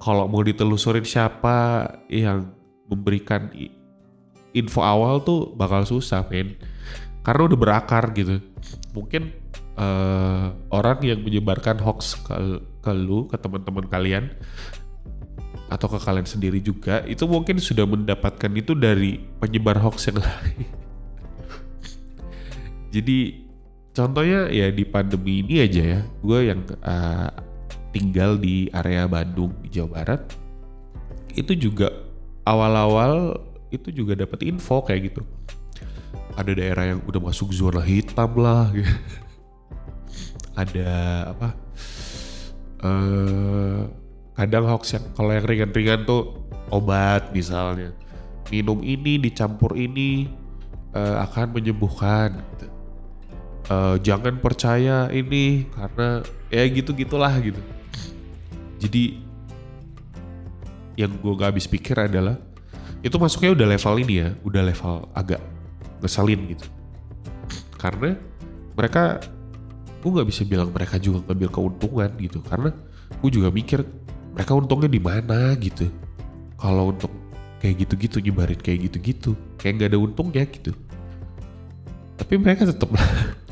kalau 0.00 0.26
mau 0.28 0.42
ditelusurin 0.42 1.06
siapa 1.06 1.86
yang 2.10 2.50
memberikan 2.90 3.48
info 4.54 4.80
awal 4.84 5.24
tuh 5.24 5.52
bakal 5.56 5.82
susah 5.84 6.24
men 6.28 6.56
karena 7.24 7.42
udah 7.48 7.58
berakar 7.58 8.12
gitu. 8.12 8.38
Mungkin 8.92 9.32
uh, 9.80 10.52
orang 10.70 11.00
yang 11.02 11.24
menyebarkan 11.24 11.80
hoax 11.80 12.20
ke, 12.20 12.36
ke 12.84 12.92
lu, 12.92 13.26
ke 13.26 13.40
teman-teman 13.40 13.88
kalian 13.88 14.24
atau 15.72 15.88
ke 15.88 15.98
kalian 15.98 16.28
sendiri 16.28 16.60
juga 16.60 17.00
itu 17.08 17.24
mungkin 17.24 17.56
sudah 17.56 17.88
mendapatkan 17.88 18.52
itu 18.52 18.76
dari 18.76 19.18
penyebar 19.40 19.80
hoax 19.80 20.12
yang 20.12 20.20
lain. 20.24 20.68
Jadi 22.94 23.43
contohnya 23.94 24.50
ya 24.50 24.68
di 24.74 24.84
pandemi 24.84 25.40
ini 25.46 25.62
aja 25.62 25.82
ya, 25.98 26.00
gue 26.02 26.40
yang 26.50 26.60
uh, 26.82 27.30
tinggal 27.94 28.34
di 28.36 28.66
area 28.74 29.06
Bandung 29.06 29.54
Jawa 29.70 30.02
Barat 30.02 30.20
itu 31.38 31.54
juga 31.54 31.94
awal-awal 32.42 33.38
itu 33.70 33.90
juga 33.94 34.18
dapat 34.18 34.42
info 34.46 34.82
kayak 34.82 35.14
gitu 35.14 35.22
ada 36.34 36.50
daerah 36.50 36.94
yang 36.94 37.00
udah 37.06 37.22
masuk 37.22 37.54
zona 37.54 37.82
hitam 37.82 38.34
lah 38.34 38.70
gitu. 38.74 38.90
ada 40.54 40.90
apa 41.34 41.48
uh, 42.82 43.80
kadang 44.34 44.66
hoax 44.66 44.98
yang 44.98 45.06
kalau 45.14 45.30
yang 45.30 45.46
ringan-ringan 45.46 46.02
tuh 46.06 46.42
obat 46.70 47.30
misalnya 47.30 47.94
minum 48.50 48.82
ini 48.82 49.18
dicampur 49.18 49.78
ini 49.78 50.26
uh, 50.94 51.22
akan 51.26 51.54
menyembuhkan 51.54 52.42
gitu. 52.54 52.66
Uh, 53.68 53.96
jangan 54.00 54.40
percaya 54.40 55.08
ini 55.12 55.68
karena 55.72 56.24
ya 56.52 56.64
gitu 56.68 56.90
gitulah 56.92 57.32
gitu. 57.40 57.60
Jadi 58.80 59.22
yang 60.94 61.10
gue 61.18 61.32
gak 61.34 61.54
habis 61.54 61.66
pikir 61.66 61.98
adalah 61.98 62.38
itu 63.04 63.16
masuknya 63.20 63.52
udah 63.52 63.66
level 63.68 63.94
ini 64.00 64.14
ya 64.24 64.28
udah 64.44 64.62
level 64.64 64.94
agak 65.12 65.40
ngeselin 66.00 66.40
gitu. 66.56 66.66
Karena 67.76 68.16
mereka 68.72 69.20
gue 70.00 70.10
nggak 70.12 70.28
bisa 70.28 70.42
bilang 70.44 70.68
mereka 70.72 70.96
juga 70.96 71.24
ngambil 71.28 71.48
keuntungan 71.52 72.10
gitu. 72.16 72.40
Karena 72.40 72.72
gue 73.20 73.30
juga 73.32 73.48
mikir 73.52 73.84
mereka 74.32 74.56
untungnya 74.56 74.88
di 74.88 75.00
mana 75.00 75.52
gitu. 75.60 75.88
Kalau 76.56 76.96
untuk 76.96 77.12
kayak 77.60 77.84
gitu-gitu 77.84 78.20
nyebarin 78.20 78.60
kayak 78.60 78.88
gitu-gitu 78.88 79.36
kayak 79.60 79.72
nggak 79.80 79.90
ada 79.92 80.00
untungnya 80.00 80.44
gitu. 80.48 80.72
Tapi 82.16 82.34
mereka 82.40 82.64
tetap 82.68 82.88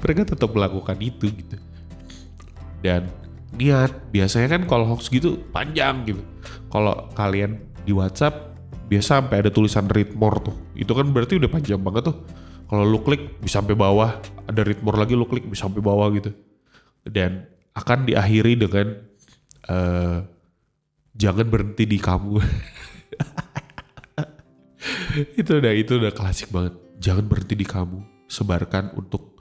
mereka 0.02 0.34
tetap 0.34 0.50
melakukan 0.50 0.98
itu 0.98 1.30
gitu 1.30 1.56
dan 2.82 3.06
niat 3.54 3.94
biasanya 4.10 4.58
kan 4.58 4.62
kalau 4.66 4.84
hoax 4.90 5.08
gitu 5.08 5.38
panjang 5.54 6.02
gitu 6.04 6.22
kalau 6.68 7.08
kalian 7.14 7.62
di 7.86 7.94
WhatsApp 7.94 8.52
biasa 8.90 9.22
sampai 9.22 9.46
ada 9.46 9.50
tulisan 9.54 9.86
read 9.88 10.12
more 10.18 10.42
tuh 10.42 10.56
itu 10.76 10.90
kan 10.90 11.06
berarti 11.14 11.38
udah 11.38 11.48
panjang 11.48 11.80
banget 11.80 12.10
tuh 12.10 12.16
kalau 12.72 12.88
lu 12.88 13.04
klik 13.04 13.36
bisa 13.44 13.60
sampai 13.60 13.76
bawah, 13.76 14.16
ada 14.48 14.64
read 14.64 14.80
more 14.80 14.96
lagi 14.96 15.12
lu 15.12 15.28
klik 15.28 15.44
bisa 15.44 15.68
sampai 15.68 15.84
bawah 15.84 16.08
gitu. 16.16 16.32
Dan 17.04 17.44
akan 17.76 18.08
diakhiri 18.08 18.56
dengan 18.56 18.96
uh, 19.68 20.24
jangan 21.12 21.52
berhenti 21.52 21.84
di 21.84 22.00
kamu. 22.00 22.40
itu 25.36 25.52
udah 25.52 25.72
itu 25.76 26.00
udah 26.00 26.16
klasik 26.16 26.48
banget. 26.48 26.72
Jangan 26.96 27.28
berhenti 27.28 27.60
di 27.60 27.68
kamu, 27.68 28.24
sebarkan 28.32 28.96
untuk 28.96 29.31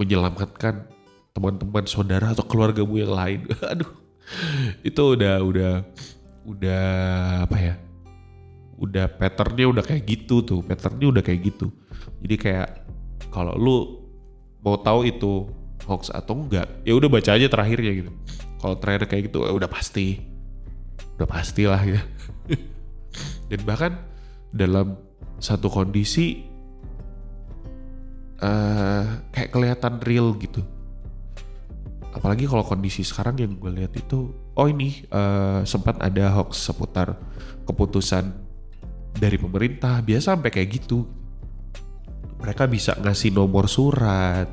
menyelamatkan 0.00 0.88
teman-teman 1.36 1.84
saudara 1.84 2.32
atau 2.32 2.48
keluargamu 2.48 2.96
yang 2.96 3.12
lain. 3.12 3.40
Aduh. 3.76 3.92
Itu 4.80 5.20
udah 5.20 5.44
udah 5.44 5.72
udah 6.48 6.84
apa 7.44 7.56
ya? 7.60 7.74
Udah 8.80 9.12
patternnya 9.12 9.68
udah 9.68 9.84
kayak 9.84 10.08
gitu 10.08 10.40
tuh, 10.40 10.64
patternnya 10.64 11.12
udah 11.12 11.20
kayak 11.20 11.52
gitu 11.52 11.68
jadi 12.20 12.36
kayak 12.36 12.68
kalau 13.32 13.54
lu 13.56 13.76
mau 14.60 14.76
tahu 14.80 15.08
itu 15.08 15.48
hoax 15.88 16.12
atau 16.12 16.36
enggak, 16.36 16.68
ya 16.84 16.92
udah 16.92 17.08
baca 17.08 17.30
aja 17.34 17.46
terakhirnya 17.48 17.92
gitu. 18.04 18.12
Kalau 18.60 18.76
terakhir 18.76 19.08
kayak 19.08 19.32
gitu, 19.32 19.48
ya 19.48 19.52
udah 19.56 19.70
pasti, 19.70 20.20
udah 21.16 21.28
pastilah 21.28 21.80
ya. 21.80 22.00
Dan 23.50 23.60
bahkan 23.64 23.96
dalam 24.52 25.00
satu 25.40 25.72
kondisi 25.72 26.44
uh, 28.40 29.04
kayak 29.32 29.50
kelihatan 29.52 30.00
real 30.04 30.34
gitu. 30.36 30.64
Apalagi 32.10 32.50
kalau 32.50 32.66
kondisi 32.66 33.06
sekarang 33.06 33.38
yang 33.38 33.54
gue 33.54 33.70
lihat 33.70 33.94
itu, 33.94 34.34
oh 34.34 34.66
ini 34.66 35.06
uh, 35.14 35.62
sempat 35.62 36.02
ada 36.02 36.34
hoax 36.34 36.58
seputar 36.58 37.14
keputusan 37.62 38.34
dari 39.14 39.38
pemerintah, 39.38 40.02
biasa 40.02 40.34
sampai 40.34 40.50
kayak 40.50 40.82
gitu. 40.82 41.06
Mereka 42.40 42.66
bisa 42.66 42.96
ngasih 42.98 43.30
nomor 43.30 43.68
surat 43.70 44.48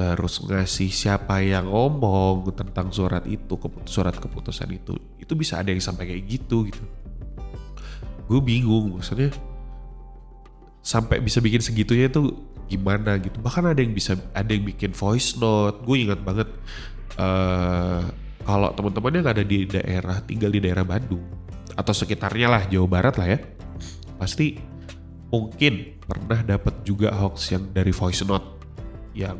terus 0.00 0.40
ngasih 0.40 0.88
siapa 0.88 1.44
yang 1.44 1.68
ngomong 1.68 2.56
tentang 2.56 2.88
surat 2.88 3.20
itu 3.28 3.60
surat 3.84 4.16
keputusan 4.16 4.72
itu. 4.72 4.96
Itu 5.20 5.36
bisa 5.36 5.60
ada 5.60 5.68
yang 5.68 5.82
sampai 5.82 6.08
kayak 6.08 6.24
gitu 6.24 6.64
gitu. 6.72 6.84
Gue 8.24 8.40
bingung 8.40 8.96
maksudnya 8.96 9.28
sampai 10.80 11.20
bisa 11.20 11.44
bikin 11.44 11.60
segitunya 11.60 12.08
itu 12.08 12.32
gimana 12.70 13.18
gitu 13.18 13.42
bahkan 13.42 13.66
ada 13.66 13.82
yang 13.82 13.90
bisa 13.90 14.14
ada 14.30 14.46
yang 14.46 14.62
bikin 14.62 14.94
voice 14.94 15.34
note 15.34 15.82
gue 15.82 15.96
ingat 16.06 16.22
banget 16.22 16.46
uh, 17.18 18.06
kalau 18.46 18.70
teman-teman 18.72 19.20
yang 19.20 19.28
ada 19.28 19.42
di 19.42 19.66
daerah 19.66 20.22
tinggal 20.22 20.54
di 20.54 20.62
daerah 20.62 20.86
Bandung 20.86 21.22
atau 21.74 21.90
sekitarnya 21.90 22.46
lah 22.46 22.62
Jawa 22.70 22.86
Barat 22.86 23.14
lah 23.18 23.26
ya 23.26 23.38
pasti 24.22 24.60
mungkin 25.30 25.96
pernah 26.04 26.42
dapat 26.42 26.82
juga 26.82 27.14
hoax 27.14 27.54
yang 27.54 27.70
dari 27.70 27.94
voice 27.94 28.26
note 28.26 28.58
yang 29.14 29.38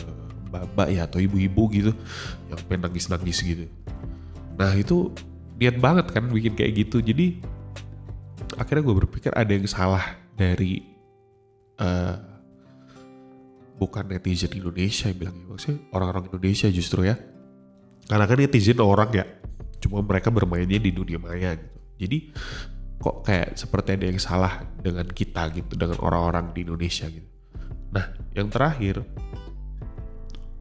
eh, 0.00 0.28
mbak-mbak 0.48 0.88
ya 0.88 1.04
atau 1.04 1.20
ibu-ibu 1.20 1.62
gitu 1.76 1.92
yang 2.48 2.60
pengen 2.66 2.88
nangis-nangis 2.88 3.38
gitu. 3.44 3.64
Nah 4.56 4.72
itu 4.74 5.12
niat 5.60 5.76
banget 5.76 6.08
kan 6.08 6.24
bikin 6.32 6.56
kayak 6.56 6.88
gitu. 6.88 7.04
Jadi 7.04 7.44
akhirnya 8.56 8.82
gue 8.82 8.96
berpikir 9.04 9.30
ada 9.36 9.52
yang 9.52 9.68
salah 9.68 10.16
dari 10.34 10.80
eh, 11.76 12.16
bukan 13.80 14.12
netizen 14.12 14.52
Indonesia 14.52 15.08
yang 15.08 15.16
bilang 15.16 15.36
maksudnya 15.48 15.80
orang-orang 15.96 16.28
Indonesia 16.28 16.68
justru 16.68 17.08
ya. 17.08 17.16
Karena 18.04 18.28
kan 18.28 18.36
netizen 18.36 18.76
orang 18.84 19.08
ya, 19.16 19.24
cuma 19.80 20.04
mereka 20.04 20.28
bermainnya 20.28 20.76
di 20.76 20.92
dunia 20.92 21.16
maya 21.16 21.56
gitu. 21.56 21.78
Jadi 21.96 22.18
kok 23.00 23.24
kayak 23.24 23.56
seperti 23.56 23.96
ada 23.96 24.06
yang 24.12 24.20
salah 24.20 24.60
dengan 24.76 25.08
kita 25.08 25.48
gitu, 25.56 25.72
dengan 25.80 25.96
orang-orang 26.04 26.52
di 26.52 26.68
Indonesia 26.68 27.08
gitu. 27.08 27.24
Nah, 27.96 28.12
yang 28.36 28.52
terakhir, 28.52 29.00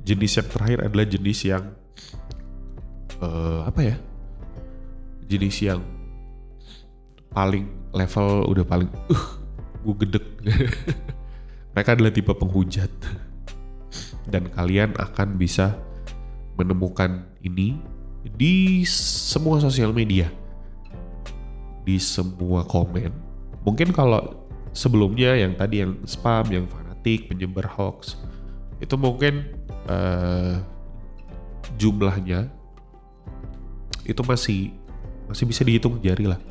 jenis 0.07 0.39
yang 0.39 0.47
terakhir 0.47 0.77
adalah 0.87 1.05
jenis 1.05 1.39
yang 1.43 1.63
eh, 3.19 3.59
apa 3.67 3.81
ya? 3.83 3.95
Jenis 5.27 5.57
yang 5.59 5.83
paling 7.29 7.67
level 7.91 8.47
udah 8.47 8.65
paling 8.65 8.89
uh 9.11 9.25
gue 9.83 9.95
gedek. 10.07 10.25
Mereka 11.79 11.95
adalah 11.95 12.11
tipe 12.11 12.35
penghujat. 12.35 12.91
Dan 14.27 14.51
kalian 14.51 14.99
akan 14.99 15.39
bisa 15.39 15.79
menemukan 16.59 17.23
ini 17.39 17.79
di 18.35 18.83
semua 18.83 19.63
sosial 19.63 19.95
media 19.95 20.27
di 21.87 21.95
semua 21.95 22.67
komen. 22.67 23.15
Mungkin 23.63 23.95
kalau 23.95 24.43
sebelumnya 24.75 25.39
yang 25.39 25.55
tadi 25.55 25.79
yang 25.79 25.95
spam, 26.03 26.51
yang 26.51 26.67
fanatik, 26.67 27.31
penyebar 27.31 27.71
hoax, 27.71 28.19
itu 28.83 28.99
mungkin 28.99 29.47
uh, 29.87 30.59
jumlahnya 31.79 32.51
itu 34.03 34.19
masih 34.27 34.75
masih 35.31 35.47
bisa 35.47 35.63
dihitung 35.63 35.95
jari 36.03 36.27
lah. 36.27 36.43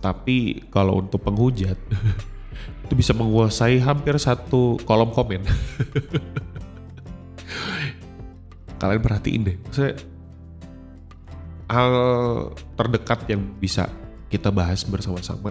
Tapi 0.00 0.64
kalau 0.72 1.04
untuk 1.04 1.20
penghujat 1.20 1.76
itu 2.86 2.94
bisa 2.94 3.12
menguasai 3.16 3.82
hampir 3.82 4.14
satu 4.20 4.78
kolom 4.86 5.10
komen. 5.10 5.42
Kalian 8.80 9.00
perhatiin 9.00 9.42
deh, 9.48 9.56
saya 9.72 9.96
hal 11.66 11.92
terdekat 12.78 13.26
yang 13.26 13.42
bisa 13.58 13.90
kita 14.30 14.54
bahas 14.54 14.86
bersama-sama 14.86 15.50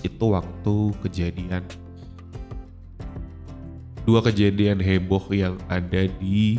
itu 0.00 0.24
waktu 0.32 0.76
kejadian 1.04 1.64
dua 4.08 4.24
kejadian 4.24 4.80
heboh 4.80 5.20
yang 5.28 5.60
ada 5.68 6.08
di 6.08 6.56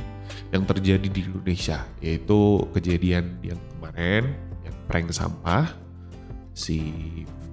yang 0.53 0.63
terjadi 0.63 1.07
di 1.10 1.25
Indonesia 1.25 1.81
yaitu 1.98 2.62
kejadian 2.77 3.41
yang 3.41 3.57
kemarin 3.75 4.38
yang 4.62 4.75
prank 4.86 5.10
sampah 5.10 5.74
si 6.53 6.79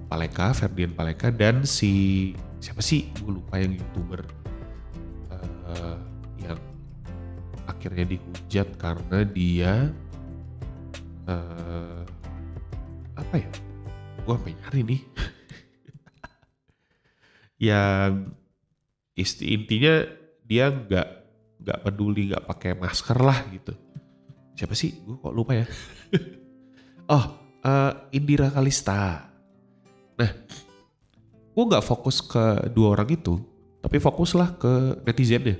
Paleka 0.09 0.57
Ferdian 0.57 0.97
Paleka 0.97 1.29
dan 1.29 1.69
si 1.69 2.33
siapa 2.57 2.81
sih? 2.81 3.13
Gue 3.21 3.37
lupa 3.37 3.61
yang 3.61 3.77
youtuber 3.77 4.25
uh, 5.29 5.97
yang 6.41 6.57
akhirnya 7.69 8.17
dihujat 8.17 8.73
karena 8.81 9.21
dia 9.29 9.93
uh, 11.29 12.01
apa 13.13 13.35
ya? 13.37 13.49
Gue 14.25 14.33
apa 14.33 14.47
nyari 14.49 14.81
nih. 14.83 15.01
Yang 17.59 18.39
isti 19.19 19.51
intinya 19.51 20.07
dia 20.47 20.71
nggak 20.71 21.07
nggak 21.59 21.79
peduli 21.83 22.31
nggak 22.31 22.47
pakai 22.47 22.71
masker 22.71 23.19
lah 23.19 23.43
gitu. 23.51 23.75
Siapa 24.55 24.71
sih? 24.71 24.95
Gue 25.03 25.19
kok 25.21 25.35
lupa 25.35 25.53
ya. 25.53 25.67
Oh 27.09 27.25
uh, 27.65 27.91
Indira 28.13 28.53
Kalista 28.53 29.28
nah 30.19 30.31
gue 31.55 31.63
nggak 31.63 31.85
fokus 31.87 32.19
ke 32.19 32.69
dua 32.75 32.99
orang 32.99 33.09
itu 33.09 33.39
tapi 33.79 33.97
fokuslah 33.97 34.59
ke 34.59 34.73
netizennya 35.07 35.55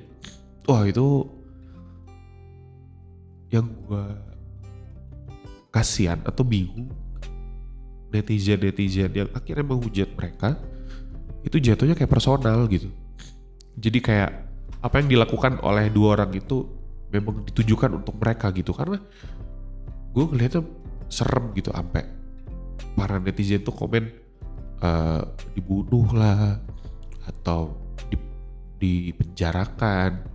wah 0.68 0.84
itu 0.84 1.24
yang 3.50 3.66
gue 3.66 4.06
kasihan 5.70 6.22
atau 6.26 6.46
bingung. 6.46 6.90
Netizen-netizen 8.10 9.14
yang 9.14 9.30
akhirnya 9.38 9.66
menghujat 9.66 10.10
mereka 10.18 10.58
itu 11.46 11.62
jatuhnya 11.62 11.94
kayak 11.94 12.10
personal 12.10 12.66
gitu. 12.66 12.90
Jadi 13.78 14.02
kayak 14.02 14.32
apa 14.82 14.96
yang 15.02 15.10
dilakukan 15.14 15.62
oleh 15.62 15.94
dua 15.94 16.18
orang 16.18 16.34
itu 16.34 16.66
memang 17.14 17.46
ditujukan 17.46 18.02
untuk 18.02 18.18
mereka 18.18 18.50
gitu. 18.50 18.74
Karena 18.74 18.98
gue 20.10 20.24
ngeliatnya 20.26 20.66
serem 21.10 21.54
gitu 21.54 21.70
sampai 21.70 22.06
para 22.98 23.22
netizen 23.22 23.62
tuh 23.62 23.74
komen 23.74 24.10
uh, 24.84 25.22
dibunuh 25.56 26.08
lah 26.16 26.60
atau 27.28 27.76
di, 28.10 28.18
dipenjarakan 28.80 30.26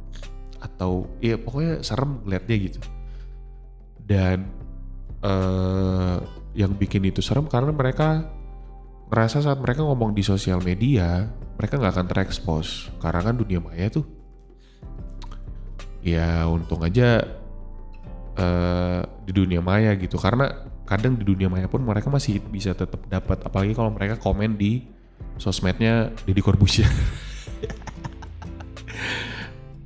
atau 0.61 1.09
ya 1.21 1.37
pokoknya 1.37 1.85
serem 1.85 2.25
ngeliatnya 2.25 2.57
gitu. 2.57 2.81
Dan 4.05 4.49
uh, 5.25 6.21
yang 6.57 6.73
bikin 6.77 7.05
itu 7.09 7.21
serem 7.25 7.49
karena 7.49 7.73
mereka 7.73 8.29
ngerasa 9.09 9.45
saat 9.45 9.61
mereka 9.61 9.85
ngomong 9.85 10.17
di 10.17 10.25
sosial 10.25 10.65
media 10.65 11.29
mereka 11.57 11.79
nggak 11.79 11.95
akan 11.95 12.09
terekspos. 12.09 12.91
Karena 13.01 13.21
kan 13.21 13.35
dunia 13.37 13.61
maya 13.61 13.89
tuh. 13.93 14.07
Ya 16.05 16.45
untung 16.45 16.85
aja 16.85 17.25
uh, 18.37 19.01
di 19.25 19.33
dunia 19.33 19.65
maya 19.65 19.97
gitu. 19.97 20.21
Karena 20.21 20.53
kadang 20.85 21.17
di 21.17 21.25
dunia 21.25 21.49
maya 21.49 21.65
pun 21.69 21.81
mereka 21.81 22.13
masih 22.13 22.41
bisa 22.45 22.77
tetap 22.77 23.01
dapat 23.09 23.41
apalagi 23.45 23.73
kalau 23.73 23.91
mereka 23.93 24.21
komen 24.21 24.57
di 24.61 24.85
sosmednya 25.41 26.13
Deddy 26.29 26.43
Corbuzier. 26.45 26.89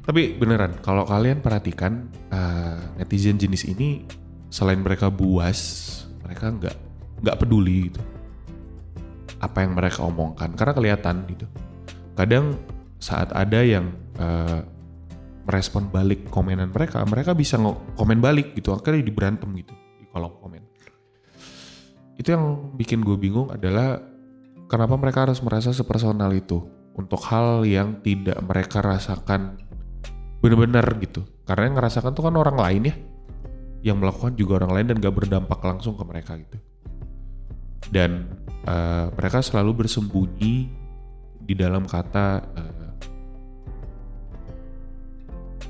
Tapi 0.06 0.34
beneran 0.34 0.80
kalau 0.80 1.04
kalian 1.04 1.44
perhatikan 1.44 2.08
uh, 2.32 2.96
netizen 2.96 3.36
jenis 3.36 3.68
ini 3.68 4.08
selain 4.48 4.80
mereka 4.80 5.12
buas 5.12 5.84
mereka 6.24 6.50
nggak 6.50 6.76
nggak 7.22 7.36
peduli 7.38 7.92
gitu. 7.92 8.00
Apa 9.38 9.62
yang 9.62 9.78
mereka 9.78 10.02
omongkan 10.02 10.56
karena 10.58 10.72
kelihatan 10.74 11.16
gitu. 11.30 11.46
Kadang 12.18 12.58
saat 12.98 13.30
ada 13.30 13.62
yang 13.62 13.94
uh, 14.18 14.66
merespon 15.48 15.88
balik 15.88 16.28
komenan 16.28 16.68
mereka 16.68 17.00
mereka 17.08 17.32
bisa 17.32 17.56
komen 17.96 18.20
balik 18.20 18.52
gitu 18.52 18.76
akhirnya 18.76 19.00
di 19.00 19.12
berantem 19.14 19.48
gitu 19.56 19.72
di 19.96 20.04
kolom 20.12 20.36
komen 20.44 20.67
itu 22.18 22.28
yang 22.34 22.74
bikin 22.74 23.00
gue 23.06 23.14
bingung 23.14 23.48
adalah 23.54 24.02
kenapa 24.66 24.98
mereka 24.98 25.24
harus 25.24 25.38
merasa 25.40 25.70
sepersonal 25.70 26.34
itu 26.34 26.66
untuk 26.98 27.22
hal 27.30 27.62
yang 27.62 28.02
tidak 28.02 28.42
mereka 28.42 28.82
rasakan 28.82 29.56
benar-benar 30.42 30.86
gitu 30.98 31.22
karena 31.46 31.70
yang 31.70 31.76
ngerasakan 31.78 32.12
tuh 32.12 32.26
kan 32.26 32.34
orang 32.34 32.58
lain 32.58 32.82
ya 32.90 32.94
yang 33.82 34.02
melakukan 34.02 34.34
juga 34.34 34.62
orang 34.64 34.72
lain 34.74 34.86
dan 34.94 34.96
gak 34.98 35.14
berdampak 35.14 35.60
langsung 35.62 35.94
ke 35.94 36.02
mereka 36.02 36.34
gitu. 36.38 36.58
Dan 37.88 38.26
uh, 38.66 39.08
mereka 39.14 39.40
selalu 39.40 39.86
bersembunyi 39.86 40.56
di 41.40 41.54
dalam 41.56 41.88
kata 41.88 42.26
uh, 42.42 42.92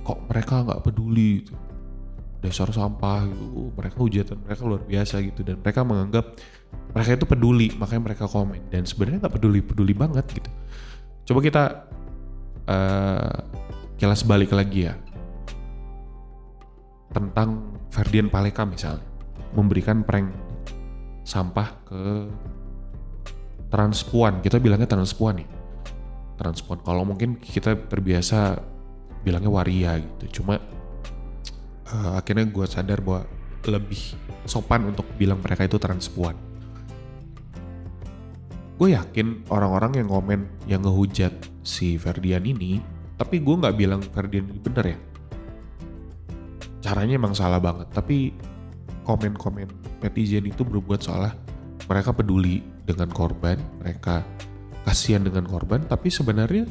kok 0.02 0.18
mereka 0.26 0.64
nggak 0.64 0.82
peduli 0.82 1.44
gitu. 1.44 1.54
Dasar 2.38 2.70
sampah 2.70 3.26
gitu. 3.26 3.74
Mereka 3.74 3.96
hujatan 3.98 4.36
mereka 4.46 4.62
luar 4.66 4.82
biasa 4.86 5.18
gitu. 5.22 5.40
Dan 5.42 5.58
mereka 5.62 5.82
menganggap 5.82 6.24
mereka 6.94 7.10
itu 7.18 7.26
peduli 7.26 7.68
makanya 7.76 8.02
mereka 8.12 8.24
komen. 8.30 8.70
Dan 8.70 8.86
sebenarnya 8.86 9.26
nggak 9.26 9.34
peduli 9.34 9.60
peduli 9.62 9.92
banget 9.94 10.26
gitu. 10.30 10.50
Coba 11.28 11.40
kita 11.44 11.62
uh, 12.70 13.36
kilas 13.98 14.22
balik 14.24 14.54
lagi 14.54 14.88
ya. 14.88 14.94
Tentang 17.12 17.80
Ferdian 17.90 18.30
Paleka 18.30 18.62
misalnya. 18.62 19.04
Memberikan 19.56 20.04
prank 20.04 20.28
sampah 21.24 21.68
ke 21.88 22.02
transpuan. 23.72 24.40
Kita 24.44 24.62
bilangnya 24.62 24.88
transpuan 24.88 25.42
nih. 25.42 25.48
Transpuan. 26.38 26.78
Kalau 26.86 27.02
mungkin 27.02 27.40
kita 27.40 27.74
terbiasa 27.88 28.60
bilangnya 29.26 29.50
waria 29.50 29.98
gitu. 29.98 30.40
Cuma 30.40 30.77
uh, 31.94 32.18
akhirnya 32.20 32.46
gue 32.48 32.66
sadar 32.68 33.00
bahwa 33.00 33.24
lebih 33.68 34.16
sopan 34.48 34.88
untuk 34.88 35.04
bilang 35.16 35.40
mereka 35.40 35.68
itu 35.68 35.76
transpuan. 35.76 36.36
Gue 38.78 38.94
yakin 38.94 39.50
orang-orang 39.50 39.98
yang 39.98 40.08
komen 40.08 40.40
yang 40.70 40.80
ngehujat 40.86 41.34
si 41.66 41.98
Ferdian 41.98 42.46
ini 42.46 42.78
tapi 43.18 43.42
gue 43.42 43.54
nggak 43.58 43.76
bilang 43.76 44.00
Ferdian 44.00 44.46
ini 44.46 44.60
bener 44.62 44.84
ya. 44.94 44.98
Caranya 46.78 47.18
emang 47.18 47.34
salah 47.34 47.58
banget 47.58 47.90
tapi 47.90 48.32
komen-komen 49.02 49.66
netizen 50.04 50.46
itu 50.46 50.62
berbuat 50.62 51.02
seolah 51.02 51.34
mereka 51.88 52.14
peduli 52.14 52.62
dengan 52.86 53.10
korban 53.10 53.58
mereka 53.82 54.22
kasihan 54.86 55.26
dengan 55.26 55.48
korban 55.48 55.82
tapi 55.88 56.12
sebenarnya 56.12 56.68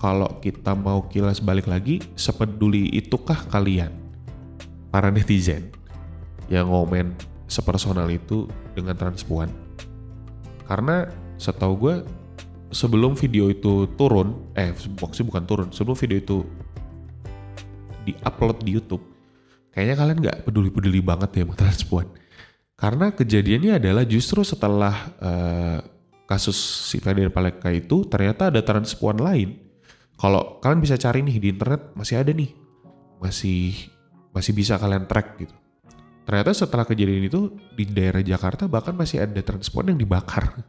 kalau 0.00 0.40
kita 0.40 0.72
mau 0.72 1.04
kilas 1.12 1.44
balik 1.44 1.68
lagi 1.68 2.00
sepeduli 2.16 2.88
itukah 2.96 3.44
kalian 3.52 3.99
para 4.90 5.08
netizen 5.08 5.70
yang 6.50 6.70
ngomen 6.70 7.14
sepersonal 7.46 8.10
itu 8.10 8.50
dengan 8.74 8.94
transpuan. 8.94 9.50
Karena 10.66 11.10
setahu 11.38 11.74
gue 11.78 11.94
sebelum 12.70 13.18
video 13.18 13.50
itu 13.50 13.90
turun 13.98 14.54
eh 14.54 14.70
maksudnya 14.74 15.26
bukan 15.34 15.44
turun 15.46 15.68
sebelum 15.74 15.98
video 15.98 16.18
itu 16.22 16.38
di 18.06 18.14
upload 18.22 18.62
di 18.62 18.78
YouTube 18.78 19.02
kayaknya 19.74 19.96
kalian 19.98 20.18
nggak 20.22 20.38
peduli-peduli 20.46 21.00
banget 21.02 21.30
ya 21.40 21.42
sama 21.46 21.54
transpuan. 21.58 22.06
Karena 22.80 23.12
kejadiannya 23.12 23.72
adalah 23.76 24.04
justru 24.08 24.40
setelah 24.40 24.94
uh, 25.20 25.78
kasus 26.24 26.56
si 26.88 26.96
Ferdinand 27.02 27.34
Paleka 27.34 27.68
itu 27.68 28.08
ternyata 28.08 28.48
ada 28.48 28.64
transpuan 28.64 29.20
lain. 29.20 29.58
Kalau 30.16 30.60
kalian 30.64 30.80
bisa 30.80 30.96
cari 30.96 31.20
nih 31.20 31.36
di 31.40 31.48
internet 31.52 31.92
masih 31.92 32.20
ada 32.20 32.32
nih, 32.32 32.52
masih 33.20 33.90
masih 34.30 34.52
bisa 34.54 34.78
kalian 34.78 35.06
track 35.06 35.28
gitu. 35.38 35.56
Ternyata 36.26 36.54
setelah 36.54 36.86
kejadian 36.86 37.26
itu 37.26 37.58
di 37.74 37.84
daerah 37.90 38.22
Jakarta 38.22 38.70
bahkan 38.70 38.94
masih 38.94 39.24
ada 39.24 39.40
transpuan 39.42 39.90
yang 39.90 39.98
dibakar. 39.98 40.62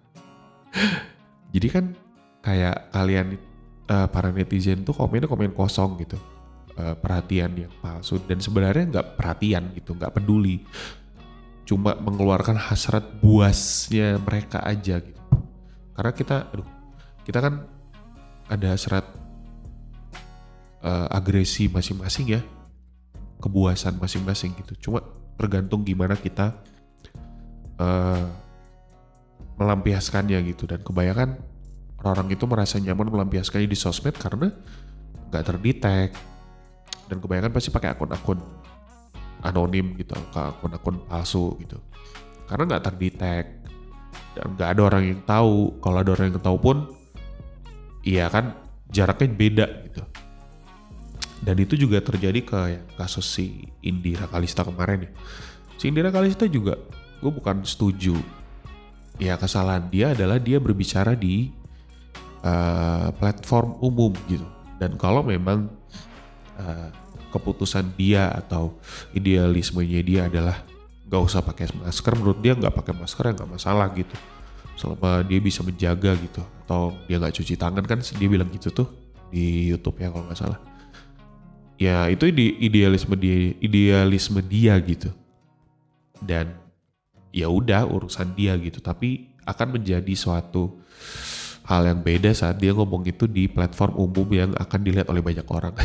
Jadi 1.54 1.67
kan 1.69 1.86
kayak 2.41 2.89
kalian 2.89 3.38
uh, 3.91 4.08
para 4.10 4.34
netizen 4.34 4.82
tuh 4.82 4.95
komennya 4.97 5.30
komen 5.30 5.54
kosong 5.54 6.02
gitu, 6.02 6.17
uh, 6.80 6.97
perhatian 6.97 7.54
yang 7.54 7.74
palsu 7.84 8.17
dan 8.26 8.41
sebenarnya 8.41 8.89
nggak 8.89 9.08
perhatian 9.19 9.69
gitu, 9.78 9.93
nggak 9.93 10.15
peduli 10.17 10.65
cuma 11.71 11.95
mengeluarkan 11.95 12.60
hasrat 12.60 13.24
buasnya 13.24 14.19
mereka 14.19 14.60
aja 14.60 15.00
gitu. 15.00 15.21
Karena 15.95 16.12
kita, 16.12 16.36
aduh, 16.52 16.67
kita 17.24 17.39
kan 17.39 17.63
ada 18.52 18.67
hasrat 18.76 19.08
uh, 20.84 21.08
agresi 21.15 21.71
masing-masing 21.71 22.36
ya, 22.36 22.41
kebuasan 23.41 23.97
masing-masing 23.97 24.54
gitu. 24.62 24.89
Cuma 24.89 25.01
tergantung 25.36 25.82
gimana 25.82 26.13
kita 26.13 26.62
uh, 27.82 28.25
melampiaskannya 29.58 30.38
gitu. 30.54 30.69
Dan 30.69 30.86
kebanyakan 30.86 31.41
orang-orang 31.99 32.30
itu 32.38 32.45
merasa 32.45 32.77
nyaman 32.77 33.10
melampiaskannya 33.10 33.65
di 33.65 33.77
sosmed 33.77 34.13
karena 34.15 34.54
nggak 35.34 35.43
terdetek. 35.43 36.10
Dan 37.10 37.17
kebanyakan 37.19 37.51
pasti 37.51 37.73
pakai 37.73 37.97
akun-akun 37.97 38.39
anonim 39.41 39.97
gitu 39.97 40.13
akun-akun 40.34 41.01
palsu 41.10 41.58
gitu 41.62 41.82
karena 42.45 42.63
nggak 42.75 42.84
terdetek 42.86 43.45
dan 44.38 44.47
nggak 44.56 44.69
ada 44.77 44.82
orang 44.86 45.04
yang 45.08 45.21
tahu 45.25 45.82
kalau 45.82 45.97
ada 45.99 46.12
orang 46.13 46.25
yang 46.32 46.41
tahu 46.41 46.58
pun 46.62 46.77
iya 48.06 48.30
kan 48.30 48.56
jaraknya 48.91 49.27
beda 49.34 49.65
gitu 49.89 50.01
dan 51.41 51.58
itu 51.58 51.73
juga 51.73 51.97
terjadi 52.01 52.39
ke 52.45 52.60
kasus 52.95 53.25
si 53.25 53.65
Indira 53.82 54.30
Kalista 54.30 54.62
kemarin 54.62 55.10
ya 55.10 55.12
si 55.82 55.89
Indira 55.89 56.13
Kalista 56.13 56.45
juga 56.45 56.77
gue 57.21 57.32
bukan 57.34 57.62
setuju. 57.62 58.17
Ya 59.21 59.38
kesalahan 59.38 59.86
dia 59.93 60.17
adalah 60.17 60.41
dia 60.41 60.58
berbicara 60.58 61.13
di 61.13 61.54
uh, 62.41 63.13
platform 63.17 63.77
umum 63.82 64.13
gitu. 64.25 64.45
Dan 64.82 64.97
kalau 64.97 65.21
memang 65.21 65.69
uh, 66.58 66.89
keputusan 67.30 67.93
dia 67.93 68.34
atau 68.34 68.73
idealismenya 69.13 70.01
dia 70.01 70.21
adalah 70.25 70.58
gak 71.06 71.21
usah 71.21 71.45
pakai 71.45 71.69
masker 71.69 72.13
menurut 72.17 72.39
dia 72.41 72.58
nggak 72.58 72.71
pakai 72.71 72.93
masker 72.97 73.23
ya 73.30 73.34
nggak 73.38 73.51
masalah 73.62 73.88
gitu. 73.93 74.15
Selama 74.73 75.21
dia 75.21 75.38
bisa 75.38 75.62
menjaga 75.62 76.17
gitu 76.17 76.41
atau 76.65 76.97
dia 77.06 77.21
nggak 77.21 77.38
cuci 77.38 77.54
tangan 77.54 77.86
kan 77.86 78.01
dia 78.01 78.27
bilang 78.30 78.49
gitu 78.49 78.73
tuh 78.73 78.89
di 79.30 79.69
YouTube 79.69 80.01
ya 80.01 80.10
kalau 80.10 80.25
nggak 80.25 80.39
salah 80.39 80.70
ya 81.81 82.05
itu 82.13 82.29
di 82.29 82.61
idealisme 82.61 83.17
dia 83.17 83.57
idealisme 83.57 84.37
dia 84.45 84.77
gitu. 84.85 85.09
Dan 86.21 86.53
ya 87.33 87.49
udah 87.49 87.89
urusan 87.89 88.37
dia 88.37 88.53
gitu. 88.61 88.77
Tapi 88.77 89.33
akan 89.49 89.81
menjadi 89.81 90.13
suatu 90.13 90.77
hal 91.65 91.89
yang 91.89 92.05
beda 92.05 92.29
saat 92.37 92.61
dia 92.61 92.77
ngomong 92.77 93.01
itu 93.09 93.25
di 93.25 93.49
platform 93.49 93.97
umum 93.97 94.29
yang 94.29 94.51
akan 94.53 94.79
dilihat 94.85 95.09
oleh 95.09 95.25
banyak 95.25 95.47
orang. 95.49 95.73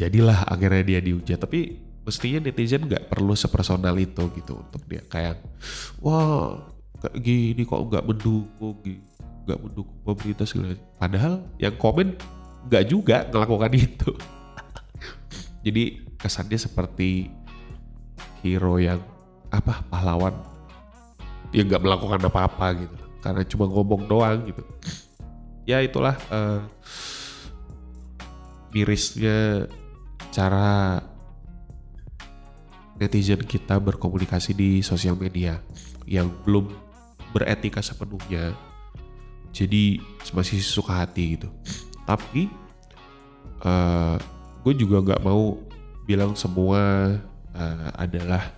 Jadilah 0.00 0.50
akhirnya 0.50 0.82
dia 0.82 0.98
dihujat. 0.98 1.38
Tapi 1.38 1.78
mestinya 2.02 2.50
netizen 2.50 2.90
nggak 2.90 3.06
perlu 3.06 3.38
sepersonal 3.38 3.94
itu 3.98 4.30
gitu 4.38 4.62
untuk 4.62 4.78
dia 4.86 5.02
kayak 5.10 5.42
wah 5.98 6.54
kayak 7.02 7.18
gini 7.18 7.66
kok 7.66 7.82
nggak 7.82 8.06
mendukung 8.06 8.78
nggak 9.42 9.58
mendukung 9.58 9.98
pemerintah 10.06 10.46
segala 10.46 10.78
padahal 11.02 11.42
yang 11.58 11.74
komen 11.74 12.14
nggak 12.66 12.84
juga 12.86 13.26
melakukan 13.30 13.72
itu. 13.74 14.10
Jadi 15.66 16.06
kesannya 16.18 16.58
seperti 16.58 17.30
hero 18.42 18.78
yang 18.78 19.00
apa 19.50 19.82
pahlawan. 19.86 20.34
Yang 21.54 21.74
nggak 21.74 21.84
melakukan 21.86 22.20
apa-apa 22.26 22.66
gitu. 22.86 22.96
Karena 23.22 23.42
cuma 23.46 23.66
ngomong 23.70 24.06
doang 24.06 24.38
gitu. 24.46 24.62
Ya 25.66 25.82
itulah 25.82 26.14
uh, 26.30 26.62
mirisnya 28.70 29.66
cara 30.30 31.02
netizen 32.96 33.42
kita 33.42 33.82
berkomunikasi 33.82 34.54
di 34.54 34.70
sosial 34.80 35.18
media 35.18 35.58
yang 36.06 36.30
belum 36.46 36.70
beretika 37.34 37.82
sepenuhnya. 37.82 38.54
Jadi 39.50 39.98
masih 40.36 40.60
suka 40.60 41.00
hati 41.00 41.40
gitu 41.40 41.48
tapi 42.06 42.48
uh, 43.66 44.16
gue 44.62 44.72
juga 44.78 45.02
nggak 45.02 45.22
mau 45.26 45.58
bilang 46.06 46.38
semua 46.38 47.12
uh, 47.52 47.90
adalah 47.98 48.54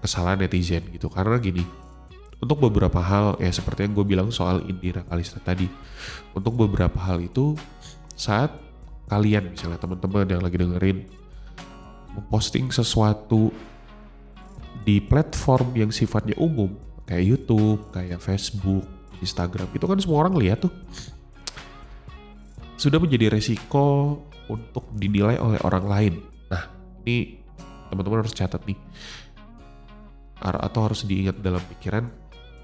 kesalahan 0.00 0.44
netizen 0.44 0.84
gitu. 0.92 1.12
Karena 1.12 1.36
gini 1.36 1.64
untuk 2.44 2.60
beberapa 2.60 3.00
hal 3.00 3.40
ya 3.40 3.48
seperti 3.52 3.88
yang 3.88 3.92
gue 3.96 4.06
bilang 4.08 4.28
soal 4.28 4.60
Indira 4.68 5.00
Kalista 5.04 5.40
tadi 5.40 5.64
untuk 6.36 6.56
beberapa 6.60 7.00
hal 7.00 7.24
itu 7.24 7.56
saat 8.12 8.52
kalian 9.08 9.52
misalnya 9.52 9.80
teman-teman 9.80 10.28
yang 10.28 10.42
lagi 10.44 10.60
dengerin 10.60 11.08
memposting 12.12 12.68
sesuatu 12.68 13.48
di 14.84 15.00
platform 15.00 15.72
yang 15.72 15.88
sifatnya 15.88 16.36
umum 16.36 16.76
kayak 17.08 17.24
YouTube, 17.24 17.80
kayak 17.92 18.20
Facebook, 18.20 18.84
Instagram 19.24 19.68
itu 19.72 19.84
kan 19.88 19.98
semua 20.00 20.28
orang 20.28 20.36
lihat 20.36 20.68
tuh 20.68 20.72
sudah 22.74 22.98
menjadi 22.98 23.30
resiko 23.30 24.18
untuk 24.50 24.90
dinilai 24.94 25.38
oleh 25.40 25.60
orang 25.64 25.84
lain. 25.86 26.14
Nah 26.50 26.62
ini 27.06 27.40
teman-teman 27.88 28.26
harus 28.26 28.34
catat 28.34 28.60
nih. 28.66 28.78
Atau 30.44 30.80
harus 30.84 31.06
diingat 31.08 31.40
dalam 31.40 31.62
pikiran 31.76 32.04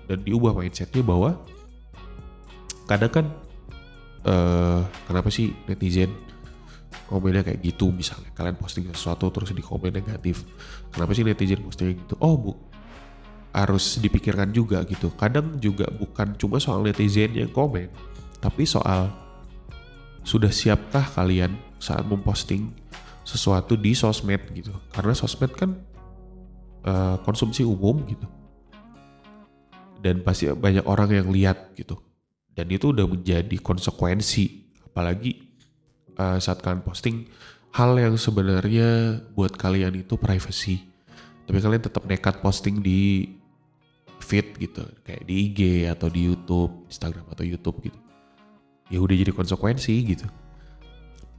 dan 0.04 0.18
diubah 0.20 0.52
mindsetnya 0.52 1.00
bahwa 1.00 1.38
kadang 2.84 3.12
kan 3.14 3.26
uh, 4.26 4.82
kenapa 5.06 5.30
sih 5.32 5.54
netizen 5.64 6.12
komennya 7.08 7.46
kayak 7.46 7.62
gitu? 7.64 7.88
Misalnya 7.94 8.28
kalian 8.36 8.58
posting 8.58 8.90
sesuatu 8.92 9.30
terus 9.32 9.54
di 9.56 9.64
komen 9.64 9.94
negatif. 9.94 10.44
Kenapa 10.92 11.14
sih 11.16 11.24
netizen 11.24 11.62
posting 11.64 11.96
gitu? 11.96 12.18
Oh 12.20 12.36
bu 12.36 12.52
harus 13.50 13.98
dipikirkan 13.98 14.52
juga 14.52 14.82
gitu. 14.84 15.08
Kadang 15.14 15.56
juga 15.62 15.88
bukan 15.88 16.36
cuma 16.36 16.60
soal 16.60 16.84
netizen 16.84 17.32
yang 17.32 17.50
komen 17.50 17.88
tapi 18.40 18.64
soal 18.64 19.29
sudah 20.20 20.52
siapkah 20.52 21.04
kalian 21.16 21.56
saat 21.80 22.04
memposting 22.04 22.72
sesuatu 23.24 23.76
di 23.76 23.96
sosmed 23.96 24.40
gitu? 24.52 24.72
Karena 24.92 25.16
sosmed 25.16 25.52
kan 25.56 25.70
uh, 26.84 27.16
konsumsi 27.24 27.64
umum 27.64 28.04
gitu. 28.08 28.26
Dan 30.00 30.24
pasti 30.24 30.48
banyak 30.48 30.84
orang 30.88 31.12
yang 31.12 31.28
lihat 31.28 31.76
gitu. 31.76 32.00
Dan 32.56 32.72
itu 32.72 32.92
udah 32.92 33.04
menjadi 33.04 33.56
konsekuensi. 33.60 34.72
Apalagi 34.88 35.36
uh, 36.16 36.40
saat 36.40 36.64
kalian 36.64 36.84
posting 36.84 37.28
hal 37.70 37.94
yang 38.00 38.16
sebenarnya 38.16 39.20
buat 39.36 39.54
kalian 39.56 40.00
itu 40.00 40.16
privacy. 40.16 40.84
Tapi 41.44 41.58
kalian 41.60 41.84
tetap 41.84 42.04
nekat 42.08 42.40
posting 42.40 42.80
di 42.80 43.28
feed 44.20 44.56
gitu. 44.56 44.84
Kayak 45.04 45.22
di 45.28 45.34
IG 45.52 45.60
atau 45.88 46.08
di 46.08 46.20
YouTube 46.28 46.88
Instagram 46.88 47.28
atau 47.28 47.44
YouTube 47.44 47.78
gitu 47.84 48.09
ya 48.90 48.98
udah 48.98 49.14
jadi 49.14 49.30
konsekuensi 49.30 49.94
gitu. 50.02 50.26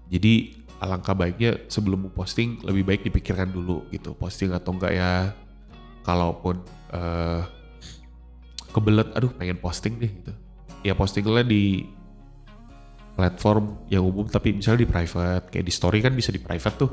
Jadi 0.08 0.64
alangkah 0.82 1.14
baiknya 1.14 1.68
sebelum 1.70 2.10
posting 2.16 2.64
lebih 2.66 2.84
baik 2.88 3.02
dipikirkan 3.06 3.54
dulu 3.54 3.86
gitu 3.94 4.16
posting 4.16 4.56
atau 4.56 4.74
enggak 4.74 4.96
ya. 4.96 5.36
Kalaupun 6.02 6.58
uh, 6.90 7.46
kebelet 8.74 9.14
aduh 9.14 9.30
pengen 9.36 9.60
posting 9.62 10.00
deh 10.02 10.10
gitu. 10.10 10.34
Ya 10.82 10.98
postingnya 10.98 11.46
di 11.46 11.86
platform 13.14 13.86
yang 13.92 14.08
umum 14.08 14.26
tapi 14.26 14.56
misalnya 14.56 14.88
di 14.88 14.90
private 14.90 15.52
kayak 15.54 15.66
di 15.68 15.74
story 15.76 16.00
kan 16.02 16.16
bisa 16.16 16.34
di 16.34 16.42
private 16.42 16.76
tuh. 16.80 16.92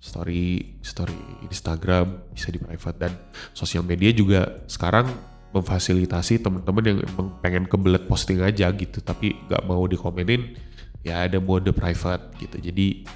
Story 0.00 0.80
story 0.80 1.44
Instagram 1.44 2.32
bisa 2.32 2.48
di 2.48 2.56
private 2.56 2.96
dan 2.96 3.12
sosial 3.52 3.84
media 3.84 4.08
juga 4.16 4.64
sekarang 4.64 5.29
memfasilitasi 5.50 6.42
teman-teman 6.42 6.84
yang 6.86 6.98
emang 7.02 7.28
pengen 7.42 7.66
kebelet 7.66 8.06
posting 8.06 8.38
aja 8.38 8.70
gitu 8.70 9.02
tapi 9.02 9.34
nggak 9.50 9.66
mau 9.66 9.82
dikomenin 9.82 10.54
ya 11.02 11.26
ada 11.26 11.40
mode 11.40 11.72
private 11.74 12.36
gitu. 12.38 12.56
Jadi 12.60 13.06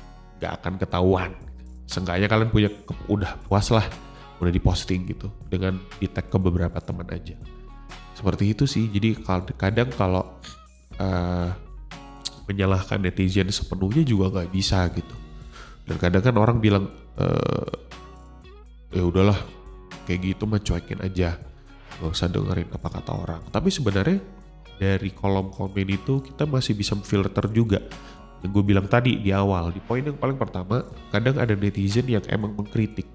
nggak 0.41 0.53
akan 0.61 0.75
ketahuan. 0.81 1.31
Seenggaknya 1.85 2.27
kalian 2.27 2.51
punya 2.51 2.71
udah 3.07 3.39
puas 3.47 3.69
lah 3.71 3.85
udah 4.43 4.51
diposting 4.51 5.07
gitu 5.07 5.31
dengan 5.47 5.79
di 6.01 6.11
tag 6.11 6.27
ke 6.27 6.39
beberapa 6.41 6.81
teman 6.83 7.07
aja. 7.13 7.39
Seperti 8.19 8.51
itu 8.51 8.65
sih. 8.67 8.91
Jadi 8.91 9.21
kadang 9.55 9.91
kalau 9.95 10.43
uh, 10.99 11.49
menyalahkan 12.51 12.99
netizen 12.99 13.49
sepenuhnya 13.53 14.03
juga 14.03 14.43
nggak 14.43 14.51
bisa 14.51 14.91
gitu. 14.91 15.15
Dan 15.85 16.01
kadang 16.01 16.23
kan 16.25 16.35
orang 16.41 16.59
bilang 16.59 16.91
uh, 17.21 17.69
ya 18.91 19.05
udahlah 19.05 19.37
kayak 20.09 20.35
gitu 20.35 20.49
mah 20.49 20.61
cuekin 20.61 21.01
aja 21.05 21.37
nggak 21.99 22.11
usah 22.11 22.29
dengerin 22.31 22.69
apa 22.75 22.89
kata 22.91 23.13
orang. 23.15 23.43
Tapi 23.51 23.69
sebenarnya 23.71 24.19
dari 24.79 25.11
kolom 25.15 25.55
komen 25.55 25.89
itu 25.91 26.21
kita 26.25 26.45
masih 26.45 26.75
bisa 26.75 26.99
filter 27.03 27.47
juga. 27.51 27.79
Yang 28.43 28.51
gue 28.61 28.65
bilang 28.75 28.87
tadi 28.91 29.17
di 29.23 29.31
awal 29.33 29.73
di 29.73 29.81
poin 29.81 30.05
yang 30.05 30.19
paling 30.19 30.37
pertama 30.37 30.85
kadang 31.09 31.41
ada 31.41 31.55
netizen 31.57 32.05
yang 32.11 32.25
emang 32.29 32.53
mengkritik. 32.55 33.07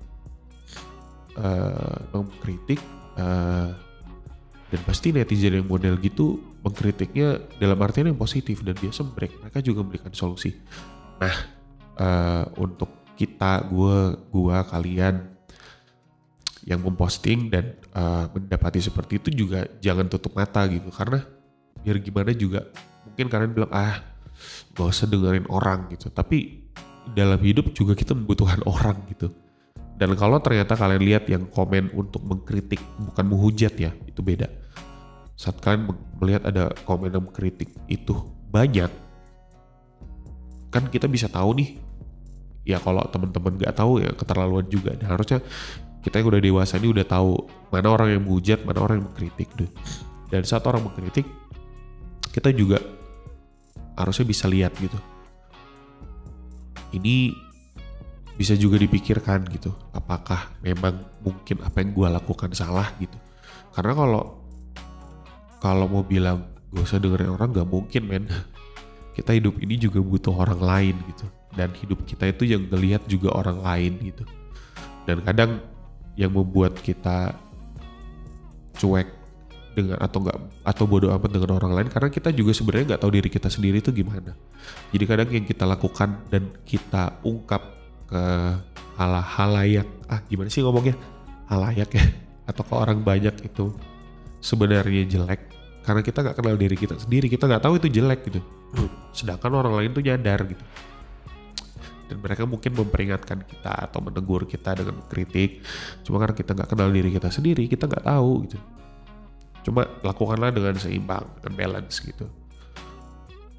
Uh, 1.40 1.96
mengkritik 2.12 2.84
uh, 3.16 3.72
dan 4.70 4.82
pasti 4.84 5.16
netizen 5.16 5.56
yang 5.56 5.68
model 5.72 5.96
gitu 6.04 6.36
mengkritiknya 6.60 7.40
dalam 7.56 7.80
artian 7.80 8.12
yang 8.12 8.20
positif 8.20 8.60
dan 8.60 8.76
biasa 8.76 9.08
mereka 9.08 9.36
mereka 9.40 9.60
juga 9.64 9.80
memberikan 9.88 10.12
solusi. 10.12 10.52
Nah 11.24 11.36
uh, 11.96 12.46
untuk 12.60 13.00
kita 13.16 13.68
gue 13.68 14.16
gua 14.32 14.64
kalian 14.68 15.39
yang 16.68 16.84
memposting 16.84 17.48
dan 17.48 17.76
uh, 17.96 18.28
mendapati 18.32 18.84
seperti 18.84 19.22
itu 19.22 19.46
juga 19.46 19.68
jangan 19.80 20.08
tutup 20.12 20.36
mata 20.36 20.66
gitu. 20.68 20.92
Karena 20.92 21.24
biar 21.80 21.98
gimana 22.04 22.32
juga 22.36 22.68
mungkin 23.08 23.28
kalian 23.32 23.52
bilang 23.56 23.72
ah 23.72 24.04
gak 24.76 24.88
usah 24.88 25.08
dengerin 25.08 25.48
orang 25.48 25.88
gitu. 25.94 26.12
Tapi 26.12 26.68
dalam 27.16 27.40
hidup 27.40 27.72
juga 27.72 27.96
kita 27.96 28.12
membutuhkan 28.16 28.62
orang 28.68 29.00
gitu. 29.08 29.32
Dan 30.00 30.16
kalau 30.16 30.40
ternyata 30.40 30.80
kalian 30.80 31.04
lihat 31.04 31.28
yang 31.28 31.44
komen 31.52 31.92
untuk 31.92 32.24
mengkritik 32.24 32.80
bukan 33.04 33.26
menghujat 33.28 33.76
ya 33.76 33.92
itu 34.08 34.24
beda. 34.24 34.48
Saat 35.36 35.60
kalian 35.60 35.92
melihat 36.20 36.48
ada 36.48 36.72
komen 36.88 37.12
yang 37.12 37.28
mengkritik 37.28 37.72
itu 37.92 38.16
banyak 38.48 38.92
kan 40.70 40.84
kita 40.88 41.10
bisa 41.10 41.28
tahu 41.28 41.58
nih. 41.58 41.82
Ya 42.64 42.78
kalau 42.78 43.02
teman-teman 43.10 43.58
nggak 43.58 43.76
tahu 43.76 44.00
ya 44.00 44.14
keterlaluan 44.14 44.68
juga. 44.70 44.94
Dan 44.94 45.10
harusnya 45.10 45.42
kita 46.00 46.24
yang 46.24 46.28
udah 46.32 46.42
dewasa 46.42 46.80
ini 46.80 46.92
udah 46.96 47.06
tahu 47.06 47.36
mana 47.70 47.88
orang 47.92 48.16
yang 48.16 48.22
menghujat 48.24 48.64
mana 48.64 48.80
orang 48.84 49.04
yang 49.04 49.08
mengkritik 49.12 49.50
deh 49.60 49.70
dan 50.30 50.46
saat 50.46 50.64
orang 50.70 50.86
mengkritik 50.86 51.28
kita 52.30 52.54
juga 52.54 52.78
harusnya 54.00 54.26
bisa 54.26 54.46
lihat 54.48 54.72
gitu. 54.80 54.96
Ini 56.96 57.36
bisa 58.40 58.56
juga 58.56 58.80
dipikirkan 58.80 59.44
gitu, 59.52 59.76
apakah 59.92 60.56
memang 60.64 61.04
mungkin 61.20 61.60
apa 61.60 61.84
yang 61.84 61.92
gue 61.92 62.08
lakukan 62.08 62.56
salah 62.56 62.88
gitu. 62.98 63.20
Karena 63.76 63.94
kalau 63.94 64.24
kalau 65.60 65.86
mau 65.92 66.08
bilang 66.08 66.48
gak 66.72 66.88
usah 66.88 67.04
dengerin 67.04 67.36
orang 67.36 67.52
gak 67.52 67.68
mungkin 67.68 68.04
men. 68.08 68.26
Kita 69.20 69.36
hidup 69.36 69.60
ini 69.60 69.76
juga 69.76 70.00
butuh 70.00 70.32
orang 70.32 70.64
lain 70.64 70.96
gitu. 71.12 71.28
Dan 71.52 71.76
hidup 71.76 72.08
kita 72.08 72.32
itu 72.32 72.56
yang 72.56 72.72
ngelihat 72.72 73.04
juga 73.04 73.36
orang 73.36 73.60
lain 73.60 74.00
gitu. 74.00 74.24
Dan 75.04 75.20
kadang 75.28 75.60
yang 76.20 76.36
membuat 76.36 76.76
kita 76.84 77.32
cuek 78.76 79.08
dengan 79.72 79.96
atau 80.04 80.20
enggak 80.20 80.38
atau 80.68 80.84
bodoh 80.84 81.16
amat 81.16 81.32
dengan 81.32 81.56
orang 81.56 81.72
lain 81.72 81.88
karena 81.88 82.10
kita 82.12 82.36
juga 82.36 82.52
sebenarnya 82.52 82.96
nggak 82.96 83.02
tahu 83.08 83.12
diri 83.16 83.30
kita 83.32 83.48
sendiri 83.48 83.80
itu 83.80 83.96
gimana. 83.96 84.36
Jadi 84.92 85.04
kadang 85.08 85.30
yang 85.32 85.46
kita 85.48 85.64
lakukan 85.64 86.20
dan 86.28 86.52
kita 86.68 87.24
ungkap 87.24 87.64
ke 88.12 88.24
hal 89.00 89.14
halayak 89.24 89.88
ah 90.12 90.20
gimana 90.28 90.52
sih 90.52 90.60
ngomongnya? 90.60 91.00
Halayak 91.48 91.90
ya 91.96 92.04
atau 92.52 92.64
ke 92.68 92.74
orang 92.76 93.00
banyak 93.00 93.40
itu 93.48 93.72
sebenarnya 94.44 95.08
jelek 95.08 95.42
karena 95.88 96.02
kita 96.04 96.20
nggak 96.20 96.36
kenal 96.36 96.56
diri 96.60 96.76
kita 96.76 97.00
sendiri 97.00 97.32
kita 97.32 97.48
nggak 97.48 97.64
tahu 97.64 97.80
itu 97.80 97.88
jelek 97.88 98.28
gitu. 98.28 98.44
Sedangkan 99.16 99.56
orang 99.56 99.80
lain 99.80 99.96
tuh 99.96 100.04
nyadar 100.04 100.44
gitu 100.44 100.64
dan 102.10 102.18
mereka 102.18 102.50
mungkin 102.50 102.74
memperingatkan 102.74 103.46
kita 103.46 103.86
atau 103.86 104.02
menegur 104.02 104.50
kita 104.50 104.74
dengan 104.74 105.06
kritik 105.06 105.62
cuma 106.02 106.18
karena 106.18 106.36
kita 106.36 106.52
nggak 106.58 106.70
kenal 106.74 106.90
diri 106.90 107.10
kita 107.14 107.30
sendiri 107.30 107.70
kita 107.70 107.86
nggak 107.86 108.06
tahu 108.10 108.50
gitu 108.50 108.58
Cuma 109.70 109.86
lakukanlah 110.02 110.50
dengan 110.56 110.76
seimbang, 110.80 111.26
dengan 111.40 111.54
balance 111.54 112.00
gitu. 112.00 112.26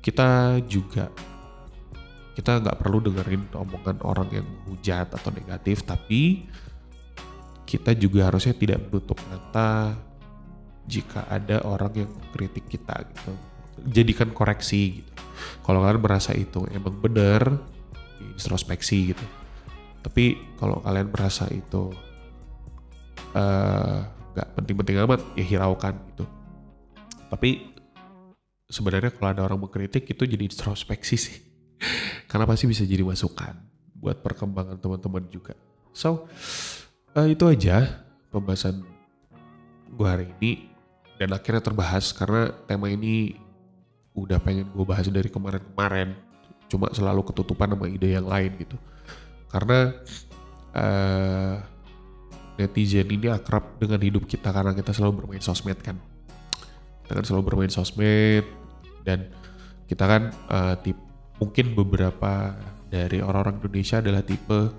Kita 0.01 0.57
juga 0.65 1.13
kita 2.35 2.57
nggak 2.57 2.79
perlu 2.81 3.05
dengerin 3.05 3.53
omongan 3.53 4.01
orang 4.01 4.29
yang 4.33 4.49
hujat 4.65 5.13
atau 5.13 5.29
negatif, 5.29 5.85
tapi 5.85 6.49
kita 7.69 7.93
juga 7.93 8.33
harusnya 8.33 8.57
tidak 8.57 8.81
menutup 8.89 9.21
mata 9.29 9.95
jika 10.89 11.29
ada 11.29 11.63
orang 11.69 11.93
yang 12.07 12.11
kritik 12.33 12.65
kita 12.67 12.97
gitu. 13.13 13.33
Jadikan 13.93 14.33
koreksi 14.33 15.05
gitu. 15.05 15.13
Kalau 15.63 15.85
kalian 15.85 16.01
merasa 16.01 16.33
itu 16.33 16.65
emang 16.73 16.97
benar, 16.97 17.61
introspeksi 18.41 19.13
gitu. 19.13 19.27
Tapi 20.01 20.57
kalau 20.57 20.81
kalian 20.81 21.13
merasa 21.13 21.45
itu 21.53 21.93
uh, 23.37 24.01
nggak 24.33 24.49
penting-penting 24.57 24.97
amat 25.05 25.21
ya 25.37 25.45
hiraukan 25.45 25.95
gitu. 26.13 26.25
Tapi 27.29 27.71
sebenarnya 28.67 29.13
kalau 29.13 29.29
ada 29.29 29.43
orang 29.45 29.61
mengkritik 29.61 30.09
itu 30.09 30.25
jadi 30.25 30.41
introspeksi 30.49 31.17
sih. 31.21 31.37
Karena 32.31 32.49
pasti 32.49 32.65
bisa 32.65 32.89
jadi 32.89 33.05
masukan 33.05 33.53
buat 33.93 34.25
perkembangan 34.25 34.81
teman-teman 34.81 35.29
juga. 35.29 35.53
So 35.93 36.25
uh, 37.13 37.29
itu 37.29 37.45
aja 37.45 38.01
pembahasan 38.33 38.81
gue 39.93 40.09
hari 40.09 40.33
ini. 40.41 40.73
Dan 41.21 41.37
akhirnya 41.37 41.61
terbahas 41.61 42.17
karena 42.17 42.49
tema 42.65 42.89
ini 42.89 43.37
udah 44.17 44.41
pengen 44.41 44.73
gue 44.73 44.87
bahas 44.89 45.05
dari 45.13 45.29
kemarin-kemarin 45.29 46.17
cuma 46.71 46.87
selalu 46.95 47.27
ketutupan 47.27 47.75
sama 47.75 47.91
ide 47.91 48.15
yang 48.15 48.31
lain 48.31 48.55
gitu 48.63 48.79
karena 49.51 49.91
uh, 50.75 51.59
netizen 52.61 53.09
ini 53.09 53.33
akrab 53.33 53.81
dengan 53.81 54.01
hidup 54.05 54.29
kita 54.29 54.53
karena 54.53 54.77
kita 54.77 54.93
selalu 54.93 55.25
bermain 55.25 55.41
sosmed 55.41 55.81
kan. 55.81 55.97
Kita 57.05 57.17
kan 57.17 57.25
selalu 57.25 57.43
bermain 57.49 57.73
sosmed 57.73 58.45
dan 59.03 59.33
kita 59.89 60.05
kan 60.05 60.23
uh, 60.53 60.77
tip, 60.79 60.95
mungkin 61.41 61.73
beberapa 61.73 62.55
dari 62.93 63.25
orang-orang 63.25 63.65
Indonesia 63.65 63.99
adalah 63.99 64.21
tipe 64.21 64.71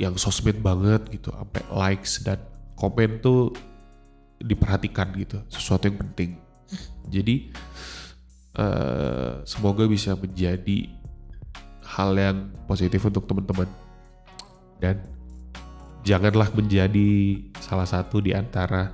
yang 0.00 0.18
sosmed 0.18 0.58
banget 0.58 1.06
gitu, 1.12 1.30
sampai 1.30 1.62
likes 1.70 2.24
dan 2.26 2.42
komen 2.74 3.22
tuh 3.22 3.54
diperhatikan 4.42 5.14
gitu, 5.14 5.38
sesuatu 5.46 5.86
yang 5.86 6.00
penting. 6.02 6.34
Jadi 7.06 7.54
uh, 8.58 9.42
semoga 9.46 9.86
bisa 9.86 10.14
menjadi 10.18 10.90
hal 11.84 12.10
yang 12.16 12.50
positif 12.66 13.04
untuk 13.06 13.28
teman-teman 13.28 13.68
dan 14.82 14.98
janganlah 16.04 16.50
menjadi 16.52 17.40
salah 17.62 17.88
satu 17.88 18.20
di 18.20 18.36
antara 18.36 18.92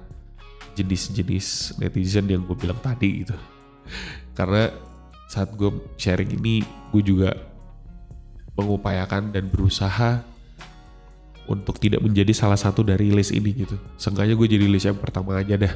jenis-jenis 0.79 1.77
netizen 1.83 2.31
yang 2.31 2.47
gue 2.47 2.55
bilang 2.55 2.79
tadi 2.79 3.27
gitu. 3.27 3.35
Karena 4.39 4.71
saat 5.27 5.51
gue 5.55 5.71
sharing 5.99 6.39
ini, 6.39 6.63
gue 6.95 7.03
juga 7.03 7.35
mengupayakan 8.55 9.35
dan 9.35 9.51
berusaha 9.51 10.23
untuk 11.51 11.83
tidak 11.83 12.03
menjadi 12.03 12.31
salah 12.31 12.59
satu 12.59 12.87
dari 12.87 13.11
list 13.11 13.35
ini 13.35 13.67
gitu. 13.67 13.75
Seenggaknya 13.99 14.39
gue 14.39 14.47
jadi 14.47 14.67
list 14.71 14.87
yang 14.87 14.99
pertama 14.99 15.39
aja 15.39 15.59
dah. 15.59 15.75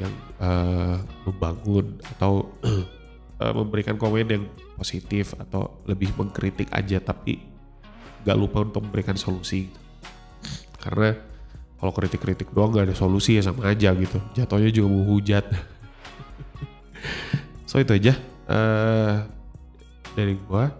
Yang 0.00 0.14
uh, 0.42 0.98
membangun 1.28 1.98
atau 2.16 2.50
uh, 2.64 3.54
memberikan 3.58 3.94
komen 3.94 4.26
yang 4.26 4.44
positif 4.74 5.38
atau 5.38 5.82
lebih 5.86 6.10
mengkritik 6.18 6.66
aja 6.74 6.98
tapi 6.98 7.38
gak 8.24 8.38
lupa 8.38 8.64
untuk 8.64 8.82
memberikan 8.88 9.14
solusi. 9.14 9.70
Karena 10.80 11.14
kalau 11.78 11.92
kritik-kritik 11.92 12.50
doang 12.50 12.72
gak 12.72 12.90
ada 12.90 12.96
solusi 12.96 13.38
ya 13.38 13.42
sama 13.44 13.70
aja 13.70 13.92
gitu. 13.94 14.18
Jatuhnya 14.34 14.70
juga 14.72 14.88
mau 14.90 15.04
hujat. 15.14 15.44
So 17.68 17.82
itu 17.82 17.90
aja. 17.90 18.14
Uh, 18.46 19.26
dari 20.14 20.38
gua 20.46 20.70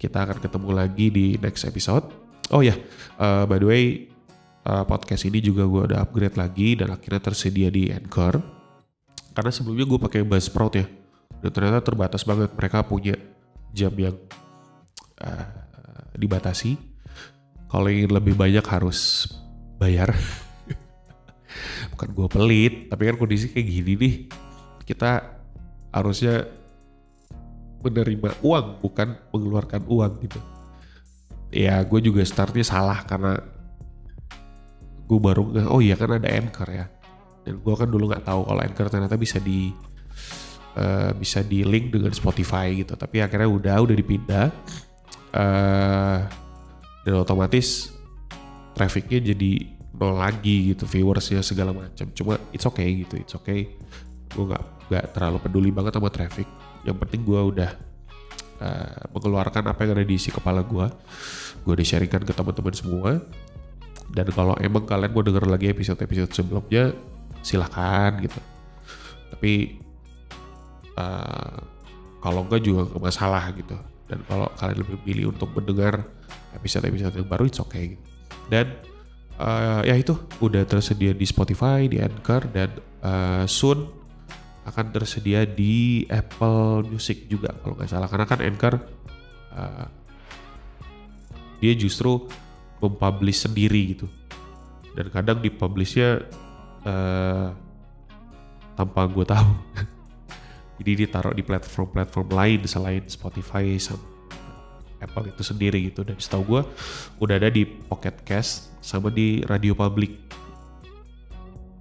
kita 0.00 0.24
akan 0.24 0.40
ketemu 0.40 0.70
lagi 0.72 1.06
di 1.12 1.26
next 1.38 1.68
episode. 1.68 2.08
Oh 2.50 2.64
ya 2.64 2.72
yeah, 2.72 2.76
uh, 3.20 3.44
by 3.44 3.60
the 3.60 3.68
way 3.68 4.09
uh, 4.66 4.84
podcast 4.84 5.24
ini 5.28 5.40
juga 5.40 5.64
gua 5.64 5.88
udah 5.88 5.98
upgrade 6.04 6.36
lagi 6.36 6.76
dan 6.76 6.92
akhirnya 6.92 7.20
tersedia 7.20 7.68
di 7.72 7.88
Anchor. 7.92 8.40
Karena 9.30 9.50
sebelumnya 9.54 9.86
gue 9.86 9.98
pakai 10.02 10.26
Buzzsprout 10.26 10.74
ya 10.74 10.86
dan 11.40 11.50
ternyata 11.54 11.80
terbatas 11.80 12.26
banget. 12.26 12.50
Mereka 12.52 12.84
punya 12.84 13.14
jam 13.70 13.94
yang 13.94 14.18
uh, 15.22 15.46
dibatasi. 16.18 16.76
Kalau 17.70 17.86
ingin 17.86 18.10
lebih 18.10 18.34
banyak 18.34 18.66
harus 18.66 19.30
bayar. 19.78 20.10
bukan 21.94 22.08
gue 22.14 22.28
pelit 22.30 22.74
tapi 22.88 23.10
kan 23.10 23.16
kondisi 23.18 23.50
kayak 23.50 23.66
gini 23.66 23.92
nih 23.98 24.14
kita 24.86 25.36
harusnya 25.90 26.46
menerima 27.80 28.38
uang 28.44 28.82
bukan 28.84 29.16
mengeluarkan 29.32 29.82
uang 29.88 30.12
gitu. 30.26 30.40
Ya 31.50 31.80
gue 31.82 32.00
juga 32.02 32.22
startnya 32.22 32.62
salah 32.62 33.02
karena 33.02 33.42
gue 35.10 35.18
baru 35.18 35.42
nge 35.50 35.66
oh 35.66 35.82
iya 35.82 35.98
kan 35.98 36.14
ada 36.14 36.30
anchor 36.30 36.70
ya. 36.70 36.86
Dan 37.42 37.58
gue 37.58 37.74
kan 37.74 37.90
dulu 37.90 38.06
nggak 38.14 38.22
tahu 38.22 38.46
kalau 38.46 38.60
anchor 38.62 38.86
ternyata 38.86 39.18
bisa 39.18 39.42
di 39.42 39.74
uh, 40.78 41.10
bisa 41.18 41.42
di 41.42 41.66
link 41.66 41.90
dengan 41.90 42.14
Spotify 42.14 42.70
gitu. 42.78 42.94
Tapi 42.94 43.18
akhirnya 43.18 43.50
udah 43.50 43.76
udah 43.82 43.96
dipindah. 43.98 44.46
Uh, 45.30 46.26
dan 47.02 47.14
otomatis 47.18 47.90
trafficnya 48.74 49.34
jadi 49.34 49.66
nol 49.94 50.18
lagi 50.18 50.70
gitu 50.70 50.86
viewersnya 50.86 51.42
segala 51.42 51.74
macam. 51.74 52.06
Cuma 52.14 52.38
it's 52.54 52.62
okay 52.70 53.02
gitu 53.02 53.18
it's 53.18 53.34
okay. 53.34 53.66
Gue 54.30 54.46
nggak 54.46 54.64
nggak 54.86 55.04
terlalu 55.10 55.38
peduli 55.42 55.70
banget 55.74 55.98
sama 55.98 56.06
traffic. 56.14 56.46
Yang 56.86 56.96
penting 57.02 57.26
gue 57.26 57.40
udah 57.50 57.70
uh, 58.62 59.10
mengeluarkan 59.10 59.66
apa 59.66 59.80
yang 59.82 59.92
ada 59.98 60.06
di 60.06 60.14
isi 60.14 60.30
kepala 60.30 60.62
gue 60.62 60.86
gue 61.60 61.72
udah 61.76 61.86
sharingkan 61.86 62.24
ke 62.24 62.32
teman-teman 62.32 62.72
semua 62.72 63.10
dan 64.10 64.26
kalau 64.34 64.54
emang 64.58 64.82
kalian 64.86 65.10
mau 65.14 65.22
denger 65.22 65.44
lagi 65.46 65.66
episode-episode 65.70 66.30
sebelumnya 66.34 66.94
silahkan 67.40 68.18
gitu. 68.18 68.40
Tapi 69.30 69.78
uh, 70.98 71.58
kalau 72.20 72.44
enggak 72.44 72.62
juga 72.66 72.90
gak 72.90 73.02
masalah 73.02 73.44
gitu. 73.54 73.78
Dan 74.10 74.26
kalau 74.26 74.50
kalian 74.58 74.78
lebih 74.82 74.98
pilih 75.06 75.24
untuk 75.30 75.54
mendengar 75.54 76.02
episode-episode 76.58 77.14
yang 77.14 77.28
baru 77.30 77.46
it's 77.46 77.62
okay 77.62 77.94
gitu. 77.94 78.04
dan 78.50 78.66
uh, 79.38 79.86
ya 79.86 79.94
itu 79.94 80.18
udah 80.42 80.66
tersedia 80.66 81.14
di 81.14 81.22
Spotify 81.22 81.86
di 81.86 82.02
Anchor 82.02 82.50
dan 82.50 82.74
uh, 83.06 83.46
soon 83.46 83.86
akan 84.66 84.86
tersedia 84.90 85.46
di 85.46 86.04
Apple 86.10 86.84
Music 86.90 87.30
juga 87.30 87.54
kalau 87.62 87.78
nggak 87.78 87.86
salah. 87.86 88.10
Karena 88.10 88.26
kan 88.26 88.42
Anchor 88.42 88.74
uh, 89.54 89.86
dia 91.62 91.72
justru 91.78 92.26
mempublish 92.80 93.44
sendiri 93.46 93.94
gitu. 93.94 94.06
Dan 94.96 95.06
kadang 95.12 95.38
dipublishnya 95.38 96.24
uh, 96.82 97.54
tanpa 98.74 99.06
gue 99.06 99.24
tahu. 99.28 99.50
Jadi 100.80 101.04
ditaruh 101.04 101.36
di 101.36 101.44
platform-platform 101.44 102.28
lain 102.32 102.60
selain 102.64 103.04
Spotify 103.04 103.76
sama 103.76 104.00
Apple 105.00 105.32
itu 105.32 105.42
sendiri 105.44 105.92
gitu. 105.92 106.04
Dan 106.04 106.16
setahu 106.16 106.56
gue 106.56 106.62
udah 107.20 107.36
ada 107.36 107.52
di 107.52 107.68
Pocket 107.68 108.24
Cast 108.24 108.72
sama 108.80 109.12
di 109.12 109.44
Radio 109.44 109.76
Public. 109.76 110.32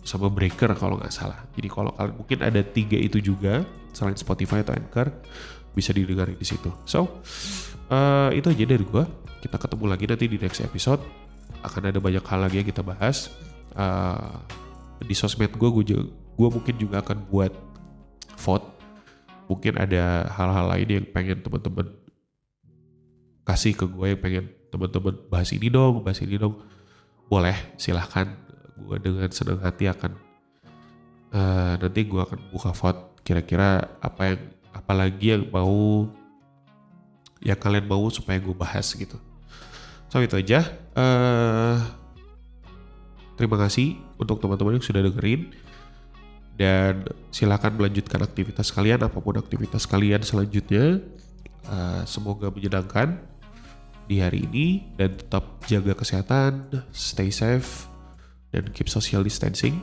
Sama 0.04 0.28
Breaker 0.32 0.76
kalau 0.76 1.00
nggak 1.00 1.16
salah. 1.16 1.48
Jadi 1.56 1.68
kalau 1.72 1.96
mungkin 2.16 2.40
ada 2.44 2.60
tiga 2.64 3.00
itu 3.00 3.24
juga 3.24 3.64
selain 3.92 4.16
Spotify 4.16 4.64
atau 4.64 4.76
Anchor 4.76 5.12
bisa 5.74 5.94
didengarin 5.94 6.38
di 6.38 6.48
situ. 6.48 6.70
So 6.86 7.22
uh, 7.90 8.30
itu 8.34 8.50
aja 8.50 8.66
dari 8.66 8.86
gue 8.86 9.04
kita 9.40 9.56
ketemu 9.56 9.86
lagi 9.88 10.06
nanti 10.08 10.26
di 10.28 10.38
next 10.38 10.62
episode. 10.64 11.02
Akan 11.64 11.84
ada 11.88 12.00
banyak 12.00 12.24
hal 12.24 12.40
lagi 12.40 12.64
yang 12.64 12.68
kita 12.68 12.84
bahas. 12.84 13.32
Uh, 13.76 14.40
di 15.04 15.16
sosmed 15.16 15.52
gue 15.56 15.70
gue 15.70 15.84
gue 16.10 16.50
mungkin 16.50 16.76
juga 16.80 17.04
akan 17.04 17.28
buat 17.28 17.52
vote. 18.40 18.68
Mungkin 19.50 19.82
ada 19.82 20.30
hal-hal 20.30 20.66
lain 20.78 20.88
yang 21.02 21.06
pengen 21.10 21.42
teman-teman 21.42 21.90
kasih 23.48 23.74
ke 23.74 23.86
gue 23.90 24.14
yang 24.14 24.22
pengen 24.22 24.46
teman-teman 24.70 25.18
bahas 25.26 25.50
ini 25.50 25.74
dong 25.74 26.06
bahas 26.06 26.22
ini 26.22 26.38
dong. 26.38 26.60
Boleh 27.28 27.56
silahkan. 27.80 28.30
Gue 28.80 28.96
dengan 28.96 29.28
senang 29.28 29.60
hati 29.60 29.92
akan 29.92 30.30
uh, 31.34 31.74
nanti 31.78 32.02
gue 32.06 32.22
akan 32.22 32.40
buka 32.54 32.72
vote 32.74 33.22
kira-kira 33.24 34.00
apa 34.02 34.22
yang 34.34 34.42
apalagi 34.90 35.38
yang 35.38 35.46
mau 35.54 36.10
yang 37.46 37.60
kalian 37.62 37.86
mau 37.86 38.10
supaya 38.10 38.42
gue 38.42 38.58
bahas 38.58 38.90
gitu 38.90 39.22
So 40.10 40.18
itu 40.26 40.42
aja. 40.42 40.66
Uh, 40.98 41.78
terima 43.38 43.62
kasih 43.62 43.94
untuk 44.18 44.42
teman-teman 44.42 44.82
yang 44.82 44.86
sudah 44.86 45.06
dengerin. 45.06 45.54
Dan 46.60 47.08
silakan 47.32 47.80
melanjutkan 47.80 48.20
aktivitas 48.20 48.68
kalian, 48.76 49.00
apa 49.00 49.16
pun 49.22 49.38
aktivitas 49.40 49.88
kalian 49.88 50.26
selanjutnya. 50.26 51.00
Uh, 51.70 52.04
semoga 52.10 52.50
menyenangkan 52.50 53.22
di 54.10 54.18
hari 54.20 54.50
ini 54.50 54.90
dan 54.98 55.14
tetap 55.14 55.62
jaga 55.70 55.94
kesehatan, 55.94 56.82
stay 56.90 57.30
safe, 57.30 57.86
dan 58.50 58.66
keep 58.74 58.90
social 58.90 59.22
distancing. 59.22 59.78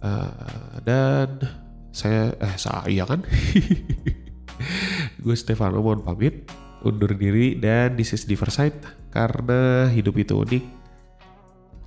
Uh, 0.00 0.78
dan 0.86 1.42
saya, 1.94 2.34
eh 2.42 2.56
saya 2.58 3.06
kan? 3.06 3.22
Gue 5.22 5.36
Stefano 5.38 5.78
mohon 5.78 6.02
pamit 6.02 6.50
undur 6.84 7.14
diri 7.16 7.56
dan 7.56 7.94
this 7.96 8.12
is 8.12 8.26
Diversite 8.26 8.82
karena 9.14 9.88
hidup 9.88 10.18
itu 10.20 10.36
unik 10.36 10.64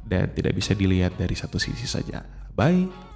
dan 0.08 0.32
tidak 0.32 0.56
bisa 0.56 0.72
dilihat 0.72 1.20
dari 1.20 1.36
satu 1.36 1.60
sisi 1.60 1.86
saja. 1.86 2.24
Bye. 2.56 3.07